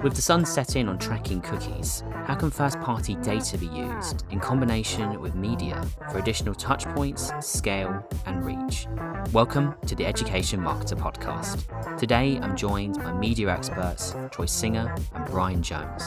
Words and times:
With 0.00 0.14
the 0.14 0.22
sun 0.22 0.44
setting 0.44 0.88
on 0.88 0.96
tracking 0.96 1.40
cookies, 1.40 2.04
how 2.24 2.36
can 2.36 2.52
first 2.52 2.80
party 2.80 3.16
data 3.16 3.58
be 3.58 3.66
used 3.66 4.24
in 4.30 4.38
combination 4.38 5.20
with 5.20 5.34
media 5.34 5.84
for 6.12 6.18
additional 6.18 6.54
touchpoints, 6.54 7.42
scale, 7.42 8.06
and 8.24 8.46
reach? 8.46 8.86
Welcome 9.32 9.74
to 9.86 9.96
the 9.96 10.06
Education 10.06 10.60
Marketer 10.60 10.96
Podcast. 10.96 11.98
Today 11.98 12.38
I'm 12.40 12.54
joined 12.54 12.98
by 12.98 13.12
media 13.12 13.50
experts 13.50 14.14
Troy 14.30 14.46
Singer 14.46 14.94
and 15.16 15.26
Brian 15.26 15.64
Jones. 15.64 16.04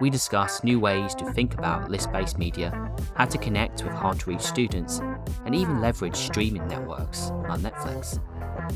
We 0.00 0.08
discuss 0.08 0.62
new 0.62 0.78
ways 0.78 1.12
to 1.16 1.32
think 1.32 1.54
about 1.54 1.90
list 1.90 2.12
based 2.12 2.38
media, 2.38 2.94
how 3.16 3.24
to 3.24 3.38
connect 3.38 3.82
with 3.82 3.92
hard 3.92 4.20
to 4.20 4.30
reach 4.30 4.42
students, 4.42 5.00
and 5.44 5.52
even 5.52 5.80
leverage 5.80 6.14
streaming 6.16 6.68
networks 6.68 7.32
like 7.48 7.58
Netflix. 7.58 8.20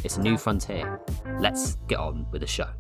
It's 0.03 0.17
a 0.17 0.23
new 0.23 0.37
frontier. 0.37 1.01
Let's 1.39 1.77
get 1.87 2.01
on 2.01 2.27
with 2.33 2.41
the 2.41 2.49
show. 2.49 2.71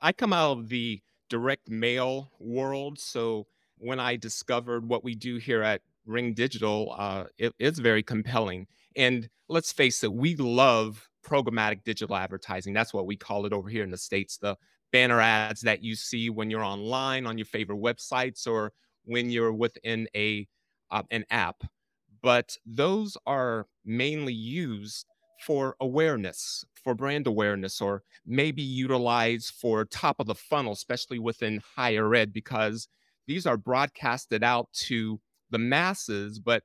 I 0.00 0.12
come 0.12 0.32
out 0.32 0.58
of 0.58 0.68
the 0.68 1.00
direct 1.28 1.68
mail 1.68 2.32
world. 2.38 2.98
So 2.98 3.46
when 3.78 4.00
I 4.00 4.16
discovered 4.16 4.88
what 4.88 5.04
we 5.04 5.14
do 5.14 5.36
here 5.36 5.62
at 5.62 5.82
Ring 6.06 6.34
Digital, 6.34 6.94
uh, 6.96 7.24
it, 7.38 7.54
it's 7.58 7.78
very 7.78 8.02
compelling. 8.02 8.66
And 8.96 9.28
let's 9.48 9.72
face 9.72 10.02
it, 10.02 10.12
we 10.12 10.36
love 10.36 11.08
programmatic 11.24 11.84
digital 11.84 12.16
advertising. 12.16 12.72
That's 12.72 12.94
what 12.94 13.06
we 13.06 13.16
call 13.16 13.46
it 13.46 13.52
over 13.52 13.68
here 13.68 13.84
in 13.84 13.90
the 13.90 13.98
States. 13.98 14.38
The 14.38 14.56
banner 14.92 15.20
ads 15.20 15.60
that 15.62 15.82
you 15.82 15.94
see 15.94 16.30
when 16.30 16.50
you're 16.50 16.64
online 16.64 17.26
on 17.26 17.38
your 17.38 17.44
favorite 17.44 17.78
websites 17.78 18.46
or 18.46 18.72
when 19.04 19.30
you're 19.30 19.52
within 19.52 20.08
a 20.16 20.46
uh, 20.90 21.02
an 21.10 21.24
app. 21.30 21.62
But 22.22 22.56
those 22.66 23.16
are 23.26 23.66
mainly 23.84 24.34
used 24.34 25.06
for 25.40 25.76
awareness, 25.80 26.64
for 26.74 26.94
brand 26.94 27.26
awareness, 27.26 27.80
or 27.80 28.02
maybe 28.26 28.62
utilize 28.62 29.50
for 29.50 29.84
top 29.84 30.20
of 30.20 30.26
the 30.26 30.34
funnel, 30.34 30.72
especially 30.72 31.18
within 31.18 31.62
higher 31.76 32.14
ed, 32.14 32.32
because 32.32 32.88
these 33.26 33.46
are 33.46 33.56
broadcasted 33.56 34.42
out 34.42 34.68
to 34.72 35.20
the 35.50 35.58
masses, 35.58 36.38
but 36.38 36.62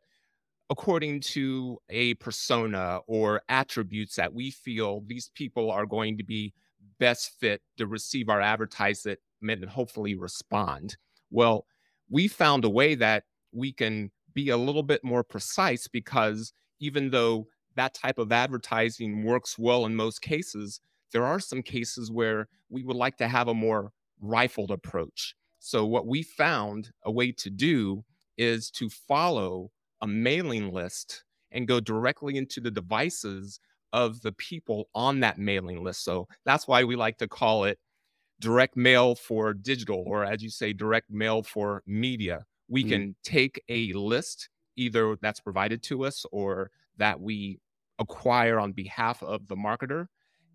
according 0.70 1.20
to 1.20 1.78
a 1.90 2.16
persona 2.16 3.00
or 3.08 3.42
attributes 3.50 4.16
that 4.16 4.34
we 4.34 4.50
feel 4.52 5.02
these 5.06 5.30
people 5.36 5.70
are 5.70 5.86
going 5.86 6.18
to 6.18 6.24
be 6.24 6.54
best 7.00 7.32
fit 7.40 7.62
to 7.78 7.88
receive 7.88 8.30
our 8.30 8.42
advertisement 8.42 9.20
and 9.42 9.70
hopefully 9.70 10.16
respond. 10.16 10.98
Well, 11.30 11.66
we 12.10 12.28
found 12.28 12.66
a 12.66 12.70
way 12.70 12.96
that 12.96 13.24
we 13.52 13.72
can 13.72 14.12
be 14.34 14.50
a 14.50 14.58
little 14.58 14.84
bit 14.84 15.04
more 15.04 15.24
precise 15.24 15.88
because 15.88 16.52
even 16.80 17.10
though 17.10 17.48
that 17.76 17.94
type 17.94 18.18
of 18.18 18.32
advertising 18.32 19.24
works 19.24 19.58
well 19.58 19.86
in 19.86 19.96
most 19.96 20.22
cases, 20.22 20.82
there 21.12 21.26
are 21.26 21.40
some 21.40 21.62
cases 21.62 22.12
where 22.12 22.48
we 22.70 22.84
would 22.84 22.96
like 22.96 23.18
to 23.18 23.28
have 23.28 23.48
a 23.48 23.54
more 23.54 23.92
rifled 24.22 24.72
approach. 24.72 25.36
So, 25.60 25.86
what 25.86 26.08
we 26.08 26.24
found 26.24 26.92
a 27.04 27.12
way 27.12 27.32
to 27.34 27.50
do 27.50 28.04
is 28.38 28.70
to 28.72 28.90
follow 28.90 29.72
a 30.02 30.08
mailing 30.08 30.72
list 30.72 31.24
and 31.52 31.68
go 31.68 31.80
directly 31.80 32.38
into 32.38 32.60
the 32.60 32.72
devices 32.72 33.60
of 33.94 34.22
the 34.22 34.34
people 34.34 34.90
on 34.94 35.22
that 35.22 35.38
mailing 35.38 35.84
list. 35.84 36.04
So, 36.04 36.28
that's 36.46 36.68
why 36.68 36.84
we 36.84 36.96
like 36.96 37.18
to 37.20 37.28
call 37.28 37.64
it 37.64 37.80
direct 38.40 38.76
mail 38.76 39.16
for 39.16 39.54
digital, 39.54 40.04
or 40.06 40.26
as 40.26 40.44
you 40.44 40.50
say, 40.50 40.74
direct 40.74 41.10
mail 41.10 41.42
for 41.42 41.82
media. 41.88 42.46
We 42.68 42.82
mm-hmm. 42.82 42.90
can 42.90 43.16
take 43.24 43.62
a 43.70 43.94
list, 43.94 44.50
either 44.76 45.18
that's 45.22 45.40
provided 45.40 45.82
to 45.84 46.06
us 46.06 46.26
or 46.32 46.72
that 46.98 47.20
we 47.20 47.60
acquire 48.00 48.60
on 48.60 48.72
behalf 48.72 49.22
of 49.24 49.48
the 49.48 49.56
marketer. 49.56 50.08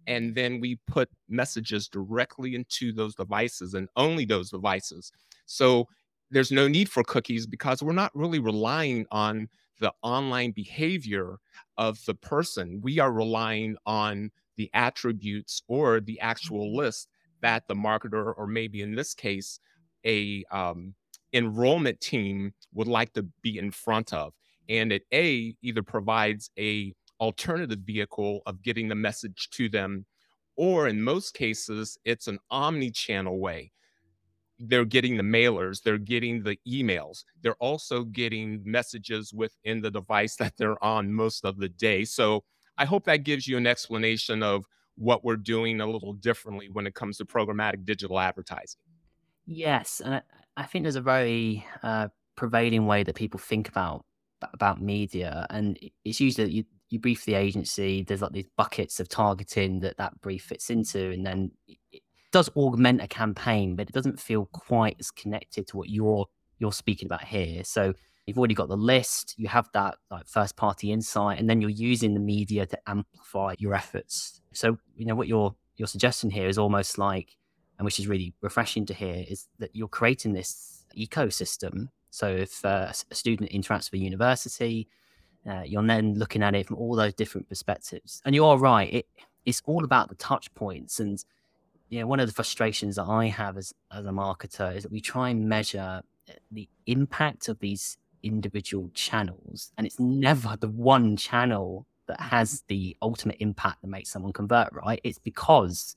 And 0.07 0.35
then 0.35 0.61
we 0.61 0.79
put 0.87 1.09
messages 1.29 1.89
directly 1.89 2.55
into 2.55 2.93
those 2.93 3.15
devices 3.15 3.75
and 3.75 3.89
only 3.97 4.25
those 4.25 4.51
devices. 4.51 5.13
So 5.47 5.89
there's 6.31 6.53
no 6.53 6.69
need 6.69 6.89
for 6.89 7.03
cookies 7.03 7.47
because 7.47 7.83
we're 7.83 7.93
not 7.93 8.15
really 8.15 8.39
relying 8.39 9.07
on 9.11 9.49
the 9.81 9.93
online 10.03 10.53
behavior 10.53 11.39
of 11.77 11.99
the 12.07 12.15
person. 12.15 12.81
We 12.83 12.99
are 12.99 13.13
relying 13.13 13.77
on 13.87 14.31
the 14.57 14.71
attributes 14.75 15.63
or 15.69 16.01
the 16.01 16.21
actual 16.21 16.67
mm-hmm. 16.67 16.77
list 16.77 17.09
that 17.41 17.67
the 17.67 17.75
marketer, 17.75 18.35
or 18.37 18.47
maybe 18.47 18.83
in 18.83 18.95
this 18.95 19.15
case, 19.15 19.59
a 20.05 20.45
um, 20.51 20.95
enrollment 21.33 22.01
team 22.01 22.53
would 22.75 22.89
like 22.89 23.13
to 23.15 23.23
be 23.43 23.59
in 23.59 23.71
front 23.71 24.13
of. 24.13 24.35
And 24.69 24.93
it 24.93 25.03
A 25.13 25.57
either 25.63 25.83
provides 25.83 26.51
a 26.59 26.95
alternative 27.21 27.81
vehicle 27.81 28.43
of 28.47 28.63
getting 28.63 28.89
the 28.89 28.95
message 28.95 29.51
to 29.51 29.69
them. 29.69 30.07
Or 30.57 30.89
in 30.89 31.03
most 31.03 31.35
cases, 31.35 31.99
it's 32.05 32.29
an 32.29 32.39
omni 32.51 32.91
channel 32.91 33.39
way. 33.39 33.73
They're 34.59 34.85
getting 34.85 35.17
the 35.17 35.23
mailers, 35.23 35.83
they're 35.83 35.97
getting 35.97 36.43
the 36.43 36.59
emails, 36.69 37.25
they're 37.41 37.55
also 37.55 38.05
getting 38.05 38.63
messages 38.65 39.33
within 39.33 39.81
the 39.81 39.91
device 39.91 40.37
that 40.37 40.59
they're 40.59 40.83
on 40.85 41.13
most 41.15 41.47
of 41.47 41.57
the 41.57 41.71
day. 41.71 42.05
So 42.05 42.45
I 42.77 42.85
hope 42.85 43.05
that 43.05 43.25
gives 43.25 43.47
you 43.47 43.57
an 43.57 43.67
explanation 43.67 44.43
of 44.43 44.67
what 44.97 45.25
we're 45.25 45.37
doing 45.37 45.81
a 45.81 45.87
little 45.87 46.13
differently 46.13 46.69
when 46.71 46.87
it 46.87 46.95
comes 46.95 47.17
to 47.19 47.25
programmatic 47.25 47.87
digital 47.87 48.21
advertising. 48.21 48.83
Yes. 49.47 50.01
And 50.05 50.23
I 50.57 50.65
think 50.65 50.85
there's 50.85 50.97
a 50.97 51.01
very 51.01 51.65
uh, 51.83 52.09
prevailing 52.37 52.87
way 52.87 53.03
that 53.03 53.15
people 53.15 53.41
think 53.41 53.69
about 53.69 54.05
about 54.55 54.81
media, 54.81 55.47
and 55.51 55.79
it's 56.05 56.21
usually 56.21 56.51
you 56.51 56.65
you 56.91 56.99
brief 56.99 57.25
the 57.25 57.35
agency. 57.35 58.03
There's 58.03 58.21
like 58.23 58.33
these 58.33 58.49
buckets 58.57 59.01
of 59.01 59.09
targeting 59.09 59.81
that 59.81 59.97
that 59.97 60.21
brief 60.21 60.45
fits 60.45 60.71
into, 60.71 61.11
and 61.11 61.25
then 61.25 61.53
it 61.93 62.03
does 62.33 62.51
augment 62.57 63.01
a 63.01 63.09
campaign, 63.09 63.77
but 63.77 63.89
it 63.89 63.93
doesn't 63.93 64.21
feel 64.21 64.47
quite 64.53 64.97
as 65.01 65.11
connected 65.11 65.67
to 65.69 65.77
what 65.77 65.89
you're 65.89 66.27
you're 66.59 66.73
speaking 66.73 67.07
about 67.07 67.25
here. 67.25 67.65
So 67.65 67.95
you've 68.27 68.39
already 68.39 68.55
got 68.55 68.69
the 68.69 68.77
list, 68.77 69.35
you 69.39 69.49
have 69.49 69.69
that 69.73 69.97
like 70.11 70.27
first 70.29 70.57
party 70.57 70.93
insight, 70.93 71.39
and 71.39 71.49
then 71.49 71.61
you're 71.61 71.71
using 71.71 72.13
the 72.15 72.21
media 72.21 72.67
to 72.67 72.79
amplify 72.87 73.55
your 73.59 73.75
efforts. 73.75 74.41
So 74.53 74.77
you 74.95 75.07
know 75.07 75.15
what 75.15 75.29
your 75.29 75.55
your 75.77 75.87
suggestion 75.87 76.31
here 76.31 76.49
is 76.49 76.59
almost 76.59 76.99
like, 76.99 77.37
and 77.79 77.85
which 77.85 77.99
is 77.99 78.09
really 78.09 78.35
refreshing 78.43 78.85
to 78.87 78.95
hear, 78.95 79.25
is 79.29 79.49
that 79.59 79.75
you're 79.75 79.89
creating 79.89 80.33
this 80.33 80.85
ecosystem. 80.99 81.89
So 82.11 82.29
if 82.29 82.65
uh, 82.65 82.93
a 83.11 83.15
student 83.15 83.51
interacts 83.51 83.91
with 83.91 84.01
a 84.01 84.05
university, 84.05 84.89
uh, 85.49 85.63
you're 85.65 85.87
then 85.87 86.15
looking 86.15 86.43
at 86.43 86.55
it 86.55 86.67
from 86.67 86.77
all 86.77 86.97
those 86.97 87.15
different 87.15 87.49
perspectives. 87.49 88.21
And 88.25 88.35
you 88.35 88.45
are 88.45 88.59
right; 88.59 88.93
it, 88.93 89.07
it's 89.45 89.63
all 89.67 89.85
about 89.85 90.09
the 90.09 90.15
touch 90.17 90.53
points. 90.55 91.01
And 91.01 91.23
know, 91.91 92.07
one 92.07 92.21
of 92.21 92.27
the 92.27 92.35
frustrations 92.35 92.97
that 92.97 93.05
I 93.05 93.27
have 93.27 93.57
as 93.57 93.75
as 93.93 94.07
a 94.07 94.11
marketer 94.11 94.75
is 94.75 94.85
that 94.85 94.93
we 94.93 95.01
try 95.01 95.31
and 95.31 95.49
measure 95.49 96.03
uh, 96.29 96.33
the 96.51 96.69
impact 96.87 97.49
of 97.49 97.59
these 97.59 97.99
individual 98.23 98.91
channels, 98.95 99.73
and 99.77 99.87
it's 99.87 99.99
never 99.99 100.57
the 100.59 100.69
one 100.69 101.17
channel 101.17 101.87
that 102.07 102.21
has 102.21 102.65
the 102.69 102.97
ultimate 103.03 103.37
impact 103.41 103.83
that 103.83 103.89
makes 103.89 104.11
someone 104.11 104.33
convert. 104.33 104.73
Right? 104.73 105.01
It's 105.03 105.19
because 105.19 105.97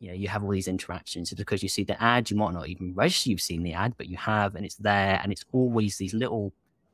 you 0.00 0.08
know 0.08 0.14
you 0.14 0.28
have 0.28 0.42
all 0.42 0.50
these 0.50 0.68
interactions. 0.68 1.30
It's 1.30 1.38
because 1.38 1.62
you 1.62 1.68
see 1.68 1.84
the 1.84 2.02
ad, 2.02 2.30
you 2.30 2.36
might 2.36 2.52
not 2.52 2.68
even 2.68 2.94
register 2.94 3.30
you've 3.30 3.40
seen 3.40 3.62
the 3.62 3.74
ad, 3.74 3.94
but 3.96 4.08
you 4.08 4.16
have, 4.16 4.56
and 4.56 4.64
it's 4.64 4.76
there, 4.76 5.20
and 5.22 5.30
it's 5.30 5.44
always 5.52 5.98
these 5.98 6.14
little 6.14 6.52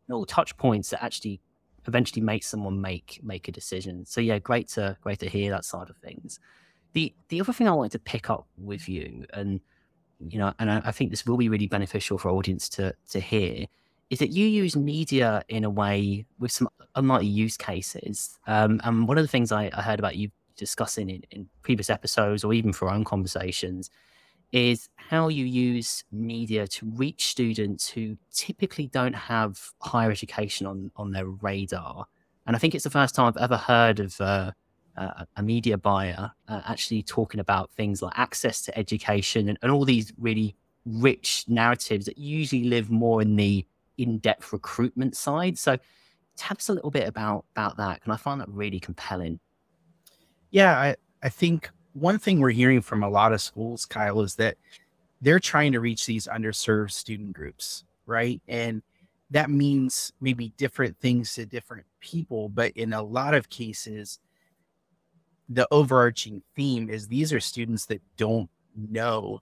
little 0.08 0.26
touch 0.26 0.56
points 0.58 0.90
that 0.90 1.02
actually 1.02 1.40
eventually 1.86 2.22
make 2.22 2.44
someone 2.44 2.80
make 2.80 3.20
make 3.22 3.48
a 3.48 3.52
decision. 3.52 4.04
So 4.06 4.20
yeah, 4.20 4.38
great 4.38 4.68
to 4.70 4.96
great 5.00 5.18
to 5.20 5.28
hear 5.28 5.50
that 5.50 5.64
side 5.64 5.90
of 5.90 5.96
things. 5.98 6.40
The 6.92 7.14
the 7.28 7.40
other 7.40 7.52
thing 7.52 7.68
I 7.68 7.72
wanted 7.72 7.92
to 7.92 7.98
pick 7.98 8.30
up 8.30 8.46
with 8.56 8.88
you, 8.88 9.26
and 9.32 9.60
you 10.28 10.38
know, 10.38 10.52
and 10.58 10.70
I, 10.70 10.82
I 10.86 10.92
think 10.92 11.10
this 11.10 11.26
will 11.26 11.36
be 11.36 11.48
really 11.48 11.66
beneficial 11.66 12.18
for 12.18 12.30
audience 12.30 12.68
to 12.70 12.94
to 13.10 13.20
hear, 13.20 13.66
is 14.10 14.18
that 14.18 14.30
you 14.30 14.46
use 14.46 14.76
media 14.76 15.42
in 15.48 15.64
a 15.64 15.70
way 15.70 16.26
with 16.38 16.52
some 16.52 16.68
unlikely 16.94 17.26
use 17.26 17.56
cases. 17.56 18.38
Um, 18.46 18.80
and 18.84 19.08
one 19.08 19.18
of 19.18 19.24
the 19.24 19.28
things 19.28 19.52
I, 19.52 19.70
I 19.72 19.82
heard 19.82 19.98
about 19.98 20.16
you 20.16 20.30
discussing 20.56 21.10
in, 21.10 21.22
in 21.30 21.48
previous 21.62 21.90
episodes 21.90 22.44
or 22.44 22.52
even 22.52 22.72
for 22.72 22.88
our 22.88 22.94
own 22.94 23.04
conversations 23.04 23.90
is 24.54 24.88
how 24.94 25.26
you 25.26 25.44
use 25.44 26.04
media 26.12 26.64
to 26.68 26.86
reach 26.94 27.26
students 27.26 27.88
who 27.88 28.16
typically 28.32 28.86
don't 28.86 29.12
have 29.12 29.60
higher 29.80 30.12
education 30.12 30.64
on, 30.64 30.92
on 30.94 31.10
their 31.10 31.26
radar. 31.26 32.06
And 32.46 32.54
I 32.54 32.60
think 32.60 32.72
it's 32.72 32.84
the 32.84 32.90
first 32.90 33.16
time 33.16 33.26
I've 33.26 33.42
ever 33.42 33.56
heard 33.56 33.98
of 33.98 34.20
uh, 34.20 34.52
uh, 34.96 35.24
a 35.34 35.42
media 35.42 35.76
buyer 35.76 36.30
uh, 36.46 36.60
actually 36.66 37.02
talking 37.02 37.40
about 37.40 37.72
things 37.72 38.00
like 38.00 38.16
access 38.16 38.62
to 38.62 38.78
education 38.78 39.48
and, 39.48 39.58
and 39.60 39.72
all 39.72 39.84
these 39.84 40.12
really 40.18 40.54
rich 40.86 41.44
narratives 41.48 42.06
that 42.06 42.16
usually 42.16 42.62
live 42.62 42.90
more 42.90 43.20
in 43.22 43.34
the 43.34 43.66
in-depth 43.98 44.52
recruitment 44.52 45.16
side. 45.16 45.58
So 45.58 45.76
tell 46.36 46.56
us 46.56 46.68
a 46.68 46.74
little 46.74 46.92
bit 46.92 47.08
about 47.08 47.44
about 47.56 47.76
that. 47.78 48.02
And 48.04 48.12
I 48.12 48.16
find 48.16 48.40
that 48.40 48.48
really 48.50 48.78
compelling. 48.78 49.40
Yeah, 50.52 50.78
I, 50.78 50.96
I 51.24 51.28
think 51.28 51.70
one 51.94 52.18
thing 52.18 52.40
we're 52.40 52.50
hearing 52.50 52.82
from 52.82 53.02
a 53.02 53.08
lot 53.08 53.32
of 53.32 53.40
schools, 53.40 53.86
Kyle, 53.86 54.20
is 54.20 54.34
that 54.36 54.56
they're 55.20 55.40
trying 55.40 55.72
to 55.72 55.80
reach 55.80 56.04
these 56.04 56.26
underserved 56.26 56.90
student 56.90 57.32
groups, 57.32 57.84
right? 58.04 58.42
And 58.46 58.82
that 59.30 59.48
means 59.48 60.12
maybe 60.20 60.52
different 60.56 60.98
things 61.00 61.34
to 61.34 61.46
different 61.46 61.86
people, 62.00 62.48
but 62.48 62.72
in 62.76 62.92
a 62.92 63.02
lot 63.02 63.32
of 63.32 63.48
cases, 63.48 64.18
the 65.48 65.66
overarching 65.70 66.42
theme 66.54 66.90
is 66.90 67.08
these 67.08 67.32
are 67.32 67.40
students 67.40 67.86
that 67.86 68.02
don't 68.16 68.50
know 68.76 69.40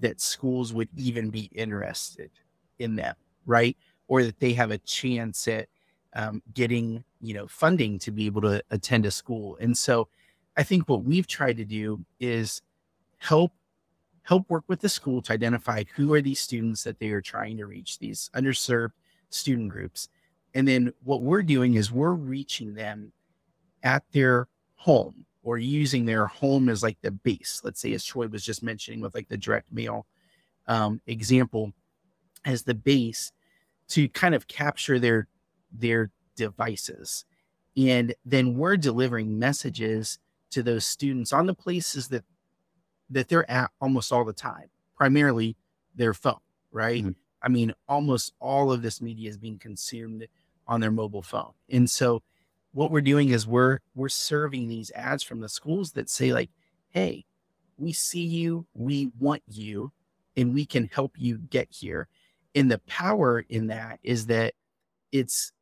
that 0.00 0.20
schools 0.20 0.72
would 0.72 0.88
even 0.96 1.30
be 1.30 1.50
interested 1.54 2.30
in 2.78 2.96
them, 2.96 3.14
right? 3.46 3.76
Or 4.08 4.24
that 4.24 4.40
they 4.40 4.52
have 4.54 4.70
a 4.70 4.78
chance 4.78 5.46
at 5.48 5.68
um, 6.14 6.42
getting, 6.52 7.04
you 7.20 7.34
know, 7.34 7.46
funding 7.46 7.98
to 8.00 8.10
be 8.10 8.26
able 8.26 8.42
to 8.42 8.62
attend 8.70 9.06
a 9.06 9.10
school. 9.10 9.56
And 9.60 9.76
so 9.76 10.08
I 10.56 10.62
think 10.62 10.88
what 10.88 11.04
we've 11.04 11.26
tried 11.26 11.56
to 11.58 11.64
do 11.64 12.04
is 12.20 12.62
help 13.18 13.52
help 14.24 14.48
work 14.48 14.64
with 14.68 14.80
the 14.80 14.88
school 14.88 15.20
to 15.20 15.32
identify 15.32 15.82
who 15.96 16.14
are 16.14 16.20
these 16.20 16.40
students 16.40 16.84
that 16.84 16.98
they 17.00 17.10
are 17.10 17.20
trying 17.20 17.56
to 17.56 17.66
reach, 17.66 17.98
these 17.98 18.30
underserved 18.34 18.92
student 19.30 19.68
groups. 19.68 20.08
And 20.54 20.66
then 20.66 20.92
what 21.02 21.22
we're 21.22 21.42
doing 21.42 21.74
is 21.74 21.90
we're 21.90 22.12
reaching 22.12 22.74
them 22.74 23.12
at 23.82 24.04
their 24.12 24.46
home 24.76 25.26
or 25.42 25.58
using 25.58 26.04
their 26.04 26.26
home 26.26 26.68
as 26.68 26.82
like 26.82 26.98
the 27.02 27.10
base. 27.10 27.60
Let's 27.64 27.80
say, 27.80 27.92
as 27.94 28.04
Troy 28.04 28.28
was 28.28 28.44
just 28.44 28.62
mentioning 28.62 29.00
with 29.00 29.14
like 29.14 29.28
the 29.28 29.36
direct 29.36 29.72
mail 29.72 30.06
um, 30.68 31.00
example, 31.06 31.72
as 32.44 32.62
the 32.62 32.74
base 32.74 33.32
to 33.88 34.08
kind 34.08 34.34
of 34.34 34.46
capture 34.46 34.98
their 34.98 35.26
their 35.72 36.10
devices. 36.36 37.24
And 37.76 38.14
then 38.24 38.56
we're 38.56 38.76
delivering 38.76 39.38
messages 39.38 40.18
to 40.52 40.62
those 40.62 40.86
students 40.86 41.32
on 41.32 41.46
the 41.46 41.54
places 41.54 42.08
that 42.08 42.24
that 43.10 43.28
they're 43.28 43.50
at 43.50 43.70
almost 43.80 44.12
all 44.12 44.24
the 44.24 44.32
time, 44.32 44.70
primarily 44.96 45.56
their 45.94 46.14
phone, 46.14 46.40
right? 46.70 47.02
Mm-hmm. 47.02 47.10
I 47.42 47.48
mean, 47.48 47.74
almost 47.88 48.32
all 48.40 48.72
of 48.72 48.82
this 48.82 49.02
media 49.02 49.28
is 49.28 49.36
being 49.36 49.58
consumed 49.58 50.26
on 50.66 50.80
their 50.80 50.90
mobile 50.90 51.22
phone. 51.22 51.52
And 51.68 51.90
so 51.90 52.22
what 52.72 52.90
we're 52.90 53.00
doing 53.00 53.30
is 53.30 53.46
we're 53.46 53.80
we're 53.94 54.08
serving 54.08 54.68
these 54.68 54.90
ads 54.94 55.22
from 55.22 55.40
the 55.40 55.48
schools 55.48 55.92
that 55.92 56.08
say 56.08 56.32
like, 56.32 56.50
"Hey, 56.90 57.24
we 57.76 57.92
see 57.92 58.24
you, 58.24 58.66
we 58.74 59.10
want 59.18 59.42
you, 59.46 59.92
and 60.36 60.54
we 60.54 60.64
can 60.64 60.88
help 60.92 61.12
you 61.18 61.38
get 61.38 61.68
here." 61.70 62.08
And 62.54 62.70
the 62.70 62.78
power 62.86 63.40
in 63.48 63.66
that 63.68 63.98
is 64.02 64.26
that 64.26 64.54
it's 65.10 65.52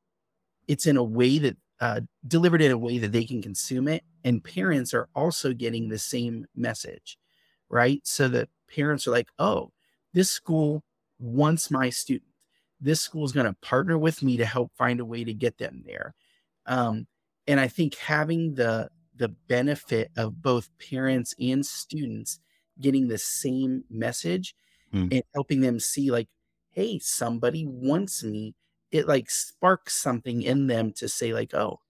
it's 0.68 0.86
in 0.86 0.96
a 0.96 1.02
way 1.02 1.38
that 1.38 1.56
uh, 1.80 2.00
delivered 2.26 2.62
in 2.62 2.70
a 2.70 2.78
way 2.78 2.98
that 2.98 3.12
they 3.12 3.24
can 3.24 3.42
consume 3.42 3.88
it, 3.88 4.04
and 4.24 4.44
parents 4.44 4.92
are 4.94 5.08
also 5.14 5.52
getting 5.52 5.88
the 5.88 5.98
same 5.98 6.46
message, 6.54 7.18
right? 7.68 8.00
So 8.04 8.28
that 8.28 8.48
parents 8.74 9.06
are 9.06 9.12
like, 9.12 9.28
"Oh, 9.38 9.72
this 10.12 10.30
school 10.30 10.84
wants 11.18 11.70
my 11.70 11.90
student. 11.90 12.30
This 12.80 13.00
school 13.00 13.24
is 13.24 13.32
going 13.32 13.46
to 13.46 13.56
partner 13.60 13.98
with 13.98 14.22
me 14.22 14.36
to 14.36 14.46
help 14.46 14.72
find 14.76 15.00
a 15.00 15.04
way 15.04 15.24
to 15.24 15.34
get 15.34 15.58
them 15.58 15.82
there." 15.86 16.14
Um, 16.66 17.06
and 17.46 17.58
I 17.60 17.68
think 17.68 17.96
having 17.96 18.54
the 18.54 18.90
the 19.16 19.28
benefit 19.28 20.10
of 20.16 20.42
both 20.42 20.70
parents 20.78 21.34
and 21.38 21.64
students 21.64 22.40
getting 22.80 23.08
the 23.08 23.18
same 23.18 23.84
message 23.90 24.54
mm. 24.92 25.12
and 25.12 25.22
helping 25.34 25.60
them 25.60 25.78
see 25.78 26.10
like, 26.10 26.28
hey, 26.70 26.98
somebody 26.98 27.66
wants 27.66 28.24
me. 28.24 28.54
It 28.90 29.06
like 29.06 29.30
sparks 29.30 29.94
something 29.94 30.42
in 30.42 30.66
them 30.66 30.92
to 30.94 31.08
say 31.08 31.32
like, 31.32 31.54
oh, 31.54 31.80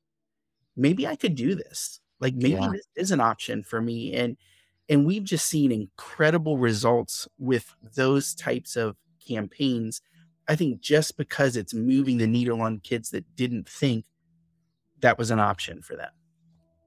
maybe 0.77 1.07
I 1.07 1.17
could 1.17 1.35
do 1.35 1.55
this. 1.55 2.01
Like 2.21 2.35
maybe 2.35 2.61
yeah. 2.61 2.71
this 2.73 2.87
is 2.97 3.11
an 3.11 3.21
option 3.21 3.63
for 3.63 3.81
me. 3.81 4.15
And 4.15 4.37
and 4.89 5.07
we've 5.07 5.25
just 5.25 5.47
seen 5.47 5.71
incredible 5.71 6.59
results 6.59 7.29
with 7.39 7.75
those 7.95 8.35
types 8.35 8.77
of 8.77 8.97
campaigns. 9.27 10.03
I 10.49 10.57
think 10.57 10.81
just 10.81 11.17
because 11.17 11.57
it's 11.57 11.73
moving 11.73 12.19
the 12.19 12.27
needle 12.27 12.61
on 12.61 12.81
kids 12.81 13.11
that 13.11 13.25
didn't 13.37 13.69
think 13.69 14.05
that 15.01 15.17
was 15.17 15.31
an 15.31 15.39
option 15.39 15.81
for 15.81 15.97
them. 15.97 16.11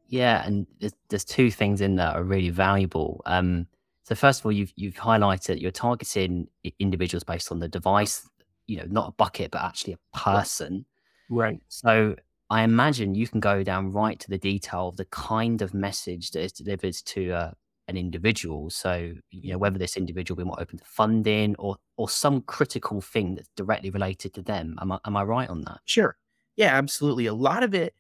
Yeah, 0.07 0.45
and 0.45 0.67
there's, 0.79 0.93
there's 1.09 1.25
two 1.25 1.49
things 1.49 1.81
in 1.81 1.95
that 1.95 2.15
are 2.15 2.23
really 2.23 2.49
valuable. 2.49 3.21
Um, 3.25 3.67
so 4.03 4.15
first 4.15 4.41
of 4.41 4.45
all, 4.45 4.51
you've 4.51 4.73
you've 4.75 4.95
highlighted 4.95 5.61
you're 5.61 5.71
targeting 5.71 6.49
individuals 6.77 7.23
based 7.23 7.51
on 7.51 7.59
the 7.59 7.69
device, 7.69 8.29
you 8.67 8.77
know, 8.77 8.85
not 8.87 9.09
a 9.09 9.11
bucket, 9.13 9.51
but 9.51 9.61
actually 9.61 9.93
a 9.93 10.17
person. 10.17 10.85
Right. 11.29 11.59
So 11.69 12.15
I 12.49 12.63
imagine 12.63 13.15
you 13.15 13.27
can 13.27 13.39
go 13.39 13.63
down 13.63 13.91
right 13.91 14.19
to 14.19 14.29
the 14.29 14.37
detail 14.37 14.89
of 14.89 14.97
the 14.97 15.05
kind 15.05 15.61
of 15.61 15.73
message 15.73 16.31
that 16.31 16.41
is 16.41 16.51
delivered 16.51 16.93
to 16.93 17.31
uh, 17.31 17.51
an 17.87 17.97
individual. 17.97 18.69
So 18.69 19.13
you 19.31 19.51
know 19.51 19.57
whether 19.57 19.77
this 19.77 19.97
individual 19.97 20.37
be 20.37 20.43
more 20.43 20.59
open 20.59 20.79
to 20.79 20.85
funding 20.85 21.55
or 21.57 21.77
or 21.97 22.09
some 22.09 22.41
critical 22.41 23.01
thing 23.01 23.35
that's 23.35 23.49
directly 23.55 23.89
related 23.89 24.33
to 24.35 24.41
them. 24.41 24.77
Am 24.81 24.91
I 24.91 24.99
am 25.05 25.17
I 25.17 25.23
right 25.23 25.49
on 25.49 25.61
that? 25.61 25.79
Sure. 25.85 26.17
Yeah, 26.55 26.75
absolutely. 26.77 27.25
A 27.25 27.33
lot 27.33 27.63
of 27.63 27.73
it 27.73 27.95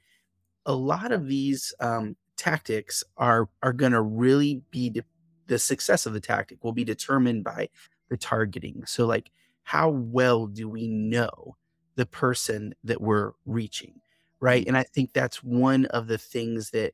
a 0.65 0.73
lot 0.73 1.11
of 1.11 1.27
these 1.27 1.73
um, 1.79 2.15
tactics 2.37 3.03
are 3.17 3.49
are 3.61 3.73
going 3.73 3.91
to 3.91 4.01
really 4.01 4.61
be 4.71 4.89
de- 4.89 5.03
the 5.47 5.59
success 5.59 6.05
of 6.05 6.13
the 6.13 6.19
tactic 6.19 6.63
will 6.63 6.71
be 6.71 6.83
determined 6.83 7.43
by 7.43 7.69
the 8.09 8.17
targeting. 8.17 8.83
So, 8.85 9.05
like, 9.05 9.31
how 9.63 9.89
well 9.89 10.47
do 10.47 10.69
we 10.69 10.87
know 10.87 11.55
the 11.95 12.05
person 12.05 12.73
that 12.83 13.01
we're 13.01 13.31
reaching, 13.45 14.01
right? 14.39 14.65
And 14.67 14.77
I 14.77 14.83
think 14.83 15.13
that's 15.13 15.43
one 15.43 15.85
of 15.85 16.07
the 16.07 16.17
things 16.17 16.71
that 16.71 16.93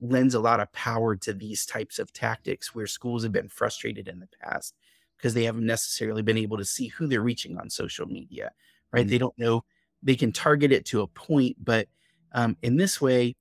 lends 0.00 0.34
a 0.34 0.40
lot 0.40 0.60
of 0.60 0.72
power 0.72 1.16
to 1.16 1.32
these 1.32 1.64
types 1.64 1.98
of 1.98 2.12
tactics 2.12 2.74
where 2.74 2.86
schools 2.86 3.22
have 3.22 3.32
been 3.32 3.48
frustrated 3.48 4.08
in 4.08 4.20
the 4.20 4.28
past 4.42 4.74
because 5.16 5.32
they 5.34 5.44
haven't 5.44 5.64
necessarily 5.64 6.22
been 6.22 6.36
able 6.36 6.58
to 6.58 6.64
see 6.64 6.88
who 6.88 7.06
they're 7.06 7.22
reaching 7.22 7.58
on 7.58 7.70
social 7.70 8.06
media, 8.06 8.50
right? 8.92 9.02
Mm-hmm. 9.02 9.10
They 9.10 9.18
don't 9.18 9.38
know 9.38 9.64
they 10.02 10.14
can 10.14 10.32
target 10.32 10.72
it 10.72 10.84
to 10.86 11.00
a 11.00 11.06
point, 11.06 11.56
but 11.62 11.88
um, 12.32 12.56
in 12.62 12.76
this 12.76 13.00
way, 13.00 13.34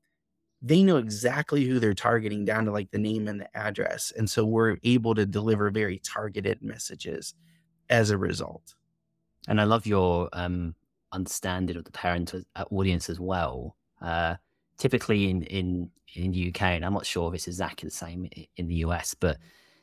they 0.62 0.81
know 0.81 0.97
exactly 0.97 1.65
who 1.65 1.80
they're 1.80 1.94
targeting 1.94 2.44
down 2.44 2.65
to 2.65 2.71
like 2.71 2.89
the 2.92 2.97
name 2.97 3.27
and 3.27 3.39
the 3.39 3.57
address. 3.57 4.12
And 4.18 4.30
so 4.30 4.45
we're 4.45 4.77
able 4.83 5.13
to 5.13 5.25
deliver 5.25 5.69
very 5.69 6.00
targeted 6.00 6.63
messages 6.63 7.36
as 7.89 8.09
a 8.09 8.17
result. 8.17 8.75
And 9.47 9.61
I 9.61 9.63
love 9.63 9.85
your 9.85 10.29
um, 10.33 10.75
understanding 11.11 11.77
of 11.77 11.85
the 11.85 11.91
parent 11.91 12.33
uh, 12.33 12.65
audience 12.71 13.09
as 13.09 13.19
well. 13.19 13.75
Uh, 14.01 14.35
typically 14.77 15.29
in, 15.29 15.43
in, 15.43 15.89
in 16.15 16.31
the 16.31 16.49
UK, 16.49 16.61
and 16.63 16.85
I'm 16.85 16.93
not 16.93 17.05
sure 17.05 17.29
if 17.29 17.35
it's 17.35 17.47
exactly 17.47 17.87
the 17.87 17.95
same 17.95 18.29
in 18.57 18.67
the 18.67 18.75
US, 18.75 19.13
but 19.13 19.37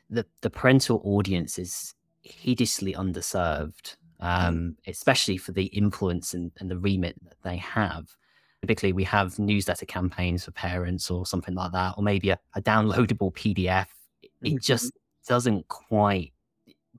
the, 0.09 0.25
the 0.41 0.49
parental 0.49 1.01
audience 1.03 1.57
is 1.57 1.95
hideously 2.21 2.93
underserved, 2.93 3.95
mm. 4.21 4.47
um, 4.47 4.77
especially 4.85 5.37
for 5.37 5.51
the 5.51 5.65
influence 5.65 6.33
and, 6.33 6.51
and 6.59 6.69
the 6.69 6.77
remit 6.77 7.15
that 7.23 7.41
they 7.43 7.57
have 7.57 8.15
typically 8.63 8.93
we 8.93 9.03
have 9.03 9.37
newsletter 9.39 9.85
campaigns 9.85 10.45
for 10.45 10.51
parents 10.51 11.11
or 11.11 11.25
something 11.25 11.53
like 11.53 11.73
that, 11.73 11.95
or 11.97 12.03
maybe 12.03 12.29
a, 12.29 12.39
a 12.55 12.61
downloadable 12.61 13.33
PDF. 13.33 13.87
It 14.21 14.31
mm-hmm. 14.41 14.57
just 14.61 14.93
doesn't 15.27 15.67
quite 15.67 16.31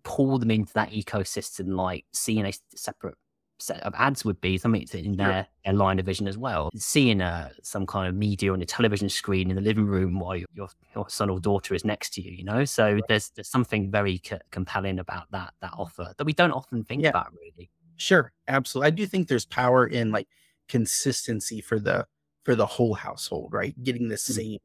pull 0.04 0.38
them 0.38 0.50
into 0.50 0.73
that 0.75 0.90
ecosystem 0.90 1.76
like 1.76 2.04
seeing 2.12 2.46
a 2.46 2.52
separate 2.75 3.16
set 3.58 3.80
of 3.82 3.94
ads 3.96 4.25
would 4.25 4.40
be 4.40 4.58
something 4.58 4.87
in 4.92 5.16
their, 5.16 5.46
their 5.64 5.75
line 5.75 5.99
of 5.99 6.06
vision 6.06 6.28
as 6.28 6.37
well. 6.37 6.70
Seeing 6.76 7.20
uh, 7.20 7.50
some 7.62 7.87
kind 7.87 8.08
of 8.08 8.14
media 8.14 8.52
on 8.52 8.58
the 8.58 8.66
television 8.66 9.08
screen 9.08 9.50
in 9.50 9.56
the 9.56 9.62
living 9.62 9.87
room 9.87 10.18
while 10.18 10.37
your, 10.37 10.49
your, 10.52 10.68
your 10.94 11.08
son 11.08 11.30
or 11.30 11.40
daughter 11.40 11.75
is 11.75 11.84
next 11.84 12.14
to 12.14 12.23
you, 12.23 12.32
you 12.32 12.44
know. 12.44 12.64
So 12.64 12.94
right. 12.94 13.02
there's 13.08 13.30
there's 13.30 13.49
something 13.49 13.90
very 13.90 14.20
c- 14.25 14.37
compelling 14.50 14.99
about 14.99 15.30
that 15.30 15.54
that 15.61 15.73
offer 15.76 16.12
that 16.16 16.25
we 16.25 16.32
don't 16.32 16.52
often 16.52 16.84
think 16.84 17.02
yeah. 17.02 17.11
about 17.11 17.32
really. 17.32 17.70
Sure, 17.96 18.32
absolutely. 18.49 18.88
I 18.88 18.90
do 18.90 19.06
think 19.06 19.28
there's 19.28 19.46
power 19.46 19.87
in 19.87 20.11
like 20.11 20.28
consistency 20.68 21.61
for 21.61 21.78
the 21.78 22.06
for 22.44 22.54
the 22.54 22.66
whole 22.66 22.94
household, 22.94 23.52
right? 23.52 23.75
Getting 23.82 24.08
the 24.08 24.16
mm-hmm. 24.16 24.32
same 24.32 24.58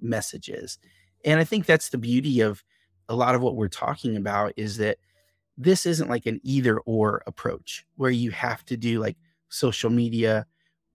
messages. 0.00 0.78
And 1.24 1.38
I 1.38 1.44
think 1.44 1.66
that's 1.66 1.90
the 1.90 1.98
beauty 1.98 2.40
of 2.40 2.64
a 3.10 3.14
lot 3.14 3.34
of 3.34 3.42
what 3.42 3.56
we're 3.56 3.68
talking 3.68 4.16
about 4.16 4.54
is 4.56 4.78
that 4.78 4.96
this 5.58 5.84
isn't 5.84 6.08
like 6.08 6.24
an 6.24 6.40
either 6.42 6.78
or 6.80 7.22
approach 7.26 7.84
where 7.96 8.10
you 8.10 8.30
have 8.30 8.64
to 8.64 8.76
do 8.76 8.98
like 8.98 9.18
social 9.50 9.90
media 9.90 10.46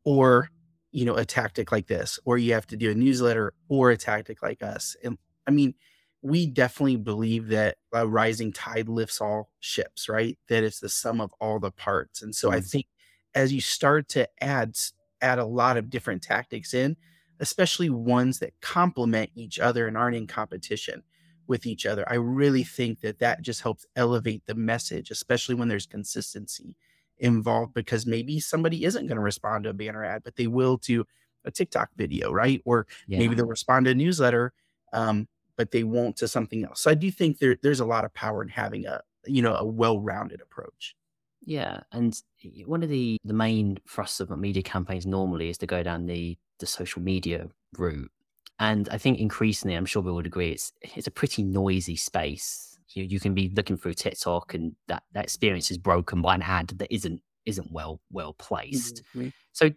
or 0.04 0.50
you 0.92 1.06
know 1.06 1.16
a 1.16 1.26
tactic 1.26 1.72
like 1.72 1.88
this 1.88 2.18
or 2.26 2.38
you 2.38 2.54
have 2.54 2.66
to 2.66 2.78
do 2.78 2.90
a 2.90 2.96
newsletter 2.96 3.54
or 3.70 3.92
a 3.92 3.98
tactic 3.98 4.42
like 4.42 4.64
us 4.64 4.96
and 5.04 5.18
i 5.46 5.52
mean 5.52 5.76
we 6.22 6.48
definitely 6.48 6.96
believe 6.96 7.50
that 7.50 7.78
a 7.94 8.08
rising 8.08 8.52
tide 8.52 8.90
lifts 8.90 9.22
all 9.22 9.52
ships 9.60 10.10
right 10.10 10.40
that 10.48 10.64
it's 10.64 10.80
the 10.80 10.90
sum 10.90 11.22
of 11.22 11.32
all 11.40 11.60
the 11.60 11.72
parts 11.72 12.24
and 12.24 12.34
so 12.34 12.48
mm-hmm. 12.48 12.58
i 12.58 12.62
think 12.62 12.88
as 13.36 13.52
you 13.52 13.60
start 13.62 14.08
to 14.08 14.28
add 14.42 14.74
add 15.22 15.40
a 15.40 15.46
lot 15.46 15.78
of 15.78 15.90
different 15.90 16.22
tactics 16.22 16.74
in, 16.74 16.96
especially 17.40 17.90
ones 17.90 18.40
that 18.40 18.54
complement 18.62 19.30
each 19.36 19.60
other 19.60 19.88
and 19.88 19.98
aren't 19.98 20.16
in 20.16 20.28
competition 20.28 21.04
with 21.48 21.66
each 21.66 21.86
other. 21.86 22.06
I 22.10 22.16
really 22.16 22.64
think 22.64 23.02
that 23.02 23.20
that 23.20 23.42
just 23.42 23.62
helps 23.62 23.86
elevate 23.96 24.46
the 24.46 24.56
message, 24.56 25.12
especially 25.12 25.56
when 25.56 25.68
there's 25.68 25.86
consistency 25.86 26.76
involved 27.18 27.74
because 27.74 28.06
maybe 28.06 28.40
somebody 28.40 28.86
isn't 28.86 29.08
going 29.08 29.18
to 29.18 29.24
respond 29.24 29.64
to 29.64 29.70
a 29.70 29.74
banner 29.74 30.04
ad, 30.04 30.24
but 30.24 30.36
they 30.36 30.48
will 30.48 30.78
to 30.80 31.06
a 31.46 31.52
TikTok 31.52 31.90
video, 31.96 32.32
right? 32.32 32.62
Or 32.66 32.88
yeah. 33.08 33.20
maybe 33.20 33.36
they'll 33.36 33.46
respond 33.46 33.86
to 33.86 33.92
a 33.92 33.96
newsletter, 33.96 34.54
um, 34.94 35.28
but 35.56 35.72
they 35.72 35.84
won't 35.84 36.18
to 36.18 36.28
something 36.28 36.66
else. 36.66 36.82
So 36.82 36.92
I 36.92 36.96
do 36.96 37.12
think 37.12 37.40
there, 37.40 37.58
there's 37.62 37.80
a 37.80 37.86
lot 37.86 38.06
of 38.06 38.14
power 38.14 38.42
in 38.42 38.50
having 38.50 38.86
a 38.86 39.02
you 39.28 39.42
know 39.42 39.56
a 39.56 39.66
well-rounded 39.66 40.42
approach. 40.42 40.96
Yeah, 41.42 41.82
and 41.92 42.20
one 42.66 42.84
of 42.84 42.90
the 42.90 43.18
the 43.24 43.34
main 43.34 43.78
thrusts 43.88 44.20
of 44.20 44.30
media 44.38 44.64
campaigns 44.64 45.06
normally 45.06 45.50
is 45.50 45.58
to 45.60 45.68
go 45.68 45.84
down 45.84 46.08
the 46.08 46.38
the 46.60 46.66
social 46.66 47.02
media 47.02 47.48
route. 47.78 48.12
And 48.60 48.88
I 48.90 48.98
think 48.98 49.20
increasingly, 49.20 49.76
I'm 49.76 49.86
sure 49.86 50.02
we 50.02 50.12
would 50.12 50.26
agree, 50.26 50.52
it's 50.52 50.72
it's 50.82 51.08
a 51.08 51.12
pretty 51.12 51.44
noisy 51.44 51.96
space. 51.96 52.78
You, 52.94 53.04
you 53.04 53.20
can 53.20 53.34
be 53.34 53.52
looking 53.54 53.78
through 53.78 53.96
TikTok 53.96 54.54
and 54.54 54.76
that, 54.88 55.04
that 55.14 55.26
experience 55.26 55.70
is 55.72 55.78
broken 55.78 56.22
by 56.22 56.36
an 56.36 56.42
ad 56.42 56.70
that 56.78 56.94
isn't 56.94 57.22
isn't 57.46 57.72
well 57.72 58.00
well 58.12 58.34
placed. 58.34 59.04
Mm-hmm. 59.16 59.30
So 59.52 59.72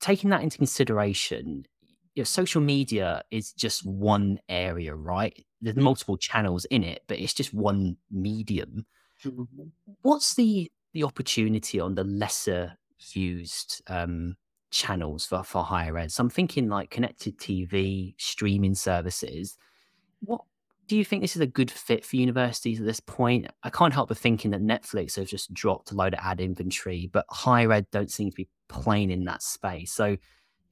taking 0.00 0.30
that 0.30 0.42
into 0.42 0.56
consideration, 0.56 1.66
you 2.14 2.20
know, 2.20 2.24
social 2.24 2.62
media 2.62 3.22
is 3.30 3.52
just 3.52 3.84
one 3.84 4.38
area, 4.48 4.94
right? 4.94 5.44
There's 5.60 5.74
mm-hmm. 5.74 5.84
multiple 5.84 6.16
channels 6.16 6.64
in 6.66 6.82
it, 6.84 7.02
but 7.06 7.18
it's 7.18 7.34
just 7.34 7.52
one 7.52 7.98
medium. 8.10 8.86
Mm-hmm. 9.24 9.64
What's 10.02 10.34
the 10.34 10.70
the 10.92 11.04
opportunity 11.04 11.78
on 11.78 11.94
the 11.94 12.04
lesser 12.04 12.78
used 13.12 13.82
um, 13.88 14.36
channels 14.76 15.26
for, 15.26 15.42
for 15.42 15.64
higher 15.64 15.96
ed? 15.98 16.12
So 16.12 16.22
I'm 16.22 16.30
thinking 16.30 16.68
like 16.68 16.90
connected 16.90 17.38
TV, 17.38 18.14
streaming 18.18 18.74
services. 18.74 19.56
What 20.20 20.42
do 20.86 20.96
you 20.96 21.04
think 21.04 21.22
this 21.22 21.36
is 21.36 21.42
a 21.42 21.46
good 21.46 21.70
fit 21.70 22.04
for 22.04 22.16
universities 22.16 22.80
at 22.80 22.86
this 22.86 23.00
point? 23.00 23.48
I 23.62 23.70
can't 23.70 23.94
help 23.94 24.08
but 24.08 24.18
thinking 24.18 24.50
that 24.52 24.62
Netflix 24.62 25.16
have 25.16 25.26
just 25.26 25.52
dropped 25.52 25.90
a 25.90 25.94
load 25.94 26.14
of 26.14 26.20
ad 26.22 26.40
inventory, 26.40 27.08
but 27.12 27.26
higher 27.30 27.72
ed 27.72 27.86
don't 27.90 28.10
seem 28.10 28.30
to 28.30 28.36
be 28.36 28.48
playing 28.68 29.10
in 29.10 29.24
that 29.24 29.42
space. 29.42 29.92
So 29.92 30.16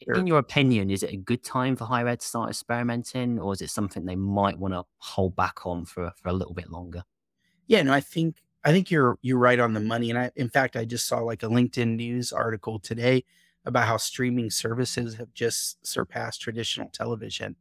Sure. 0.03 0.17
In 0.17 0.27
your 0.27 0.39
opinion, 0.39 0.91
is 0.91 1.03
it 1.03 1.13
a 1.13 1.17
good 1.17 1.43
time 1.43 1.77
for 1.77 1.85
higher 1.85 2.09
ed 2.09 2.21
to 2.21 2.27
start 2.27 2.51
experimenting, 2.51 3.39
or 3.39 3.53
is 3.53 3.63
it 3.63 3.71
something 3.71 4.05
they 4.05 4.17
might 4.17 4.59
want 4.59 4.75
to 4.75 4.85
hold 4.99 5.35
back 5.37 5.65
on 5.65 5.85
for 5.85 6.11
for 6.17 6.29
a 6.29 6.33
little 6.33 6.53
bit 6.53 6.69
longer? 6.69 7.05
Yeah, 7.67 7.83
no, 7.83 7.93
I 7.93 8.01
think 8.01 8.43
I 8.65 8.73
think 8.73 8.91
you're 8.91 9.19
you're 9.23 9.39
right 9.39 9.59
on 9.59 9.73
the 9.73 9.81
money. 9.81 10.11
And 10.11 10.19
I, 10.19 10.31
in 10.37 10.51
fact, 10.51 10.77
I 10.77 10.85
just 10.85 11.07
saw 11.07 11.21
like 11.21 11.43
a 11.43 11.47
LinkedIn 11.47 11.97
news 11.97 12.33
article 12.33 12.79
today 12.79 13.25
about 13.65 13.87
how 13.87 13.97
streaming 13.97 14.51
services 14.51 15.15
have 15.15 15.33
just 15.35 15.85
surpassed 15.87 16.41
traditional 16.41 16.89
television 16.89 17.57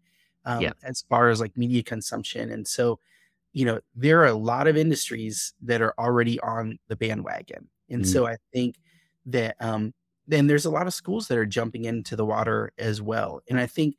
um, 0.45 0.61
yeah. 0.61 0.73
as 0.83 1.03
far 1.09 1.29
as 1.29 1.39
like 1.39 1.57
media 1.57 1.83
consumption. 1.83 2.51
And 2.51 2.67
so, 2.67 2.99
you 3.53 3.65
know, 3.65 3.79
there 3.95 4.19
are 4.21 4.27
a 4.27 4.33
lot 4.33 4.67
of 4.67 4.75
industries 4.75 5.53
that 5.61 5.81
are 5.81 5.93
already 5.97 6.39
on 6.41 6.79
the 6.87 6.95
bandwagon. 6.95 7.67
And 7.89 8.03
mm. 8.03 8.07
so 8.07 8.27
I 8.27 8.37
think 8.51 8.75
that 9.27 9.55
um, 9.59 9.93
then 10.27 10.47
there's 10.47 10.65
a 10.65 10.71
lot 10.71 10.87
of 10.87 10.93
schools 10.93 11.27
that 11.27 11.37
are 11.37 11.45
jumping 11.45 11.85
into 11.85 12.15
the 12.15 12.25
water 12.25 12.73
as 12.77 13.01
well. 13.01 13.41
And 13.49 13.59
I 13.59 13.65
think, 13.65 13.95